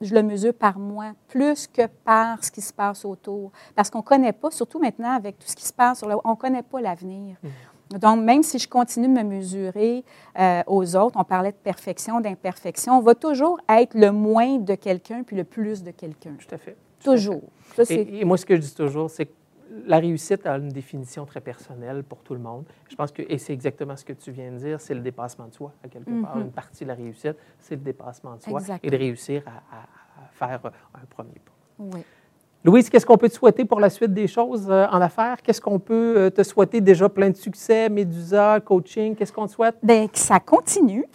je 0.00 0.14
le 0.14 0.22
mesure 0.22 0.54
par 0.54 0.78
moi, 0.78 1.12
plus 1.28 1.66
que 1.66 1.86
par 2.04 2.42
ce 2.44 2.50
qui 2.50 2.60
se 2.60 2.72
passe 2.72 3.04
autour. 3.04 3.52
Parce 3.74 3.90
qu'on 3.90 3.98
ne 3.98 4.04
connaît 4.04 4.32
pas, 4.32 4.50
surtout 4.50 4.78
maintenant 4.78 5.12
avec 5.12 5.38
tout 5.38 5.48
ce 5.48 5.56
qui 5.56 5.64
se 5.64 5.72
passe, 5.72 5.98
sur 5.98 6.20
on 6.24 6.30
ne 6.30 6.36
connaît 6.36 6.62
pas 6.62 6.80
l'avenir. 6.80 7.36
Mm. 7.42 7.98
Donc, 7.98 8.24
même 8.24 8.42
si 8.42 8.58
je 8.58 8.68
continue 8.68 9.08
de 9.08 9.12
me 9.12 9.22
mesurer 9.22 10.04
euh, 10.38 10.62
aux 10.66 10.96
autres, 10.96 11.16
on 11.18 11.24
parlait 11.24 11.52
de 11.52 11.56
perfection, 11.56 12.20
d'imperfection, 12.20 12.98
on 12.98 13.00
va 13.00 13.14
toujours 13.14 13.60
être 13.68 13.94
le 13.94 14.10
moins 14.10 14.58
de 14.58 14.74
quelqu'un 14.74 15.22
puis 15.22 15.36
le 15.36 15.44
plus 15.44 15.82
de 15.82 15.90
quelqu'un. 15.90 16.34
Tout 16.38 16.54
à 16.54 16.58
fait. 16.58 16.76
toujours. 17.02 17.42
et, 17.88 18.24
moi, 18.24 18.36
ce 18.36 18.46
que 18.46 18.56
je 18.56 18.60
dis 18.62 18.74
toujours, 18.74 19.10
c'est 19.10 19.26
que 19.26 19.32
la 19.86 19.98
réussite 19.98 20.46
a 20.46 20.56
une 20.56 20.68
définition 20.68 21.26
très 21.26 21.40
personnelle 21.40 22.02
pour 22.04 22.18
tout 22.22 22.34
le 22.34 22.40
monde. 22.40 22.64
Je 22.88 22.96
pense 22.96 23.12
que, 23.12 23.22
et 23.28 23.38
c'est 23.38 23.52
exactement 23.52 23.96
ce 23.96 24.04
que 24.04 24.12
tu 24.12 24.30
viens 24.30 24.52
de 24.52 24.58
dire, 24.58 24.80
c'est 24.80 24.94
le 24.94 25.00
dépassement 25.00 25.46
de 25.48 25.54
soi, 25.54 25.72
à 25.82 25.88
quelque 25.88 26.10
part. 26.22 26.38
Mm-hmm. 26.38 26.42
Une 26.42 26.52
partie 26.52 26.84
de 26.84 26.88
la 26.88 26.94
réussite, 26.94 27.36
c'est 27.60 27.74
le 27.74 27.82
dépassement 27.82 28.36
de 28.36 28.42
soi 28.42 28.60
et 28.82 28.90
de 28.90 28.96
réussir 28.96 29.42
à, 29.46 29.86
faire 30.32 30.60
un 30.94 31.06
premier 31.10 31.40
pas. 31.44 31.52
Oui. 31.78 32.02
Louise, 32.64 32.88
qu'est-ce 32.88 33.04
qu'on 33.04 33.18
peut 33.18 33.28
te 33.28 33.34
souhaiter 33.34 33.66
pour 33.66 33.78
la 33.78 33.90
suite 33.90 34.14
des 34.14 34.26
choses 34.26 34.68
euh, 34.70 34.86
en 34.86 35.02
affaires? 35.02 35.42
Qu'est-ce 35.42 35.60
qu'on 35.60 35.78
peut 35.78 36.14
euh, 36.16 36.30
te 36.30 36.42
souhaiter 36.42 36.80
déjà 36.80 37.10
plein 37.10 37.28
de 37.28 37.36
succès, 37.36 37.90
Médusa, 37.90 38.58
coaching? 38.60 39.14
Qu'est-ce 39.14 39.34
qu'on 39.34 39.46
te 39.46 39.52
souhaite? 39.52 39.76
Bien, 39.82 40.08
que 40.08 40.18
ça 40.18 40.40
continue. 40.40 41.04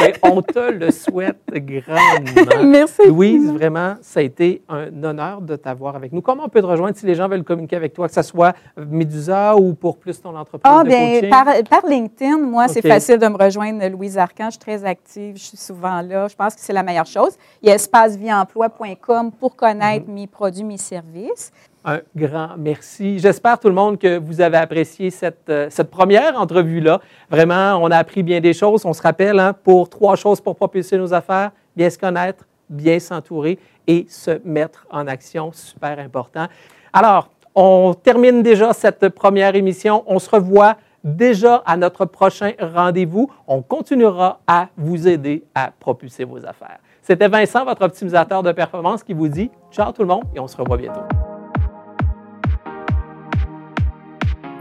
Ben, 0.00 0.12
on 0.22 0.42
te 0.42 0.70
le 0.70 0.90
souhaite 0.90 1.38
grandement. 1.52 2.62
Merci. 2.64 3.06
Louise, 3.06 3.52
vraiment, 3.52 3.94
ça 4.00 4.20
a 4.20 4.22
été 4.22 4.62
un 4.68 5.02
honneur 5.02 5.40
de 5.40 5.56
t'avoir 5.56 5.96
avec 5.96 6.12
nous. 6.12 6.22
Comment 6.22 6.44
on 6.44 6.48
peut 6.48 6.60
te 6.60 6.66
rejoindre 6.66 6.96
si 6.96 7.06
les 7.06 7.14
gens 7.14 7.28
veulent 7.28 7.44
communiquer 7.44 7.76
avec 7.76 7.92
toi, 7.92 8.08
que 8.08 8.14
ce 8.14 8.22
soit 8.22 8.54
Medusa 8.76 9.56
ou 9.56 9.74
pour 9.74 9.98
plus 9.98 10.20
ton 10.20 10.34
entreprise 10.36 10.72
ah, 10.74 10.82
de 10.82 10.88
bien, 10.88 11.14
coaching? 11.14 11.30
Par, 11.30 11.46
par 11.68 11.90
LinkedIn, 11.90 12.38
moi, 12.38 12.68
c'est 12.68 12.86
facile 12.86 13.18
de 13.18 13.28
me 13.28 13.36
rejoindre, 13.36 13.86
Louise 13.88 14.18
Arcan. 14.18 14.46
Je 14.46 14.50
suis 14.52 14.58
très 14.58 14.84
active, 14.84 15.36
je 15.36 15.42
suis 15.42 15.56
souvent 15.56 16.00
là. 16.00 16.28
Je 16.28 16.34
pense 16.34 16.54
que 16.54 16.60
c'est 16.60 16.72
la 16.72 16.82
meilleure 16.82 17.06
chose. 17.06 17.36
Il 17.62 17.68
y 17.68 17.72
a 17.72 17.74
espaceviemploi.com 17.74 19.32
pour 19.32 19.56
connaître 19.56 20.06
mm-hmm. 20.06 20.12
mes 20.12 20.26
produits, 20.26 20.64
mes 20.64 20.78
services. 20.78 21.52
Un 21.84 22.00
grand 22.14 22.50
merci. 22.56 23.18
J'espère 23.18 23.58
tout 23.58 23.68
le 23.68 23.74
monde 23.74 23.98
que 23.98 24.16
vous 24.16 24.40
avez 24.40 24.56
apprécié 24.56 25.10
cette, 25.10 25.48
euh, 25.48 25.66
cette 25.68 25.90
première 25.90 26.40
entrevue-là. 26.40 27.00
Vraiment, 27.28 27.78
on 27.82 27.90
a 27.90 27.96
appris 27.96 28.22
bien 28.22 28.40
des 28.40 28.52
choses. 28.52 28.86
On 28.86 28.92
se 28.92 29.02
rappelle, 29.02 29.38
hein, 29.40 29.52
pour 29.52 29.88
trois 29.88 30.14
choses 30.14 30.40
pour 30.40 30.54
propulser 30.54 30.96
nos 30.96 31.12
affaires, 31.12 31.50
bien 31.74 31.90
se 31.90 31.98
connaître, 31.98 32.46
bien 32.68 33.00
s'entourer 33.00 33.58
et 33.88 34.06
se 34.08 34.40
mettre 34.44 34.86
en 34.90 35.08
action. 35.08 35.50
Super 35.52 35.98
important. 35.98 36.46
Alors, 36.92 37.30
on 37.54 37.94
termine 37.94 38.42
déjà 38.42 38.72
cette 38.72 39.08
première 39.08 39.56
émission. 39.56 40.04
On 40.06 40.20
se 40.20 40.30
revoit 40.30 40.76
déjà 41.02 41.56
à 41.66 41.76
notre 41.76 42.04
prochain 42.04 42.52
rendez-vous. 42.60 43.28
On 43.48 43.60
continuera 43.60 44.38
à 44.46 44.68
vous 44.76 45.08
aider 45.08 45.42
à 45.52 45.72
propulser 45.80 46.22
vos 46.22 46.38
affaires. 46.46 46.78
C'était 47.02 47.26
Vincent, 47.26 47.64
votre 47.64 47.82
optimisateur 47.82 48.44
de 48.44 48.52
performance, 48.52 49.02
qui 49.02 49.12
vous 49.12 49.28
dit 49.28 49.50
ciao 49.72 49.90
tout 49.90 50.02
le 50.02 50.08
monde 50.08 50.24
et 50.34 50.38
on 50.38 50.46
se 50.46 50.56
revoit 50.56 50.76
bientôt. 50.76 51.02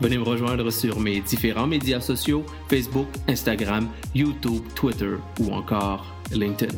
Venez 0.00 0.18
me 0.18 0.24
rejoindre 0.24 0.70
sur 0.70 1.00
mes 1.00 1.20
différents 1.20 1.66
médias 1.66 2.00
sociaux, 2.00 2.44
Facebook, 2.68 3.06
Instagram, 3.28 3.88
YouTube, 4.14 4.62
Twitter 4.74 5.14
ou 5.40 5.52
encore 5.52 6.04
LinkedIn. 6.32 6.74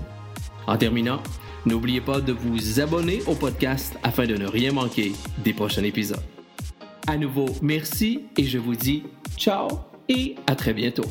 En 0.67 0.77
terminant, 0.77 1.21
n'oubliez 1.67 2.01
pas 2.01 2.21
de 2.21 2.33
vous 2.33 2.81
abonner 2.81 3.23
au 3.27 3.35
podcast 3.35 3.99
afin 4.03 4.27
de 4.27 4.37
ne 4.37 4.47
rien 4.47 4.73
manquer 4.73 5.13
des 5.43 5.53
prochains 5.53 5.85
épisodes. 5.85 6.23
À 7.07 7.17
nouveau, 7.17 7.47
merci 7.63 8.25
et 8.37 8.45
je 8.45 8.59
vous 8.59 8.75
dis 8.75 9.05
ciao 9.37 9.69
et 10.09 10.37
à 10.47 10.55
très 10.55 10.75
bientôt. 10.75 11.07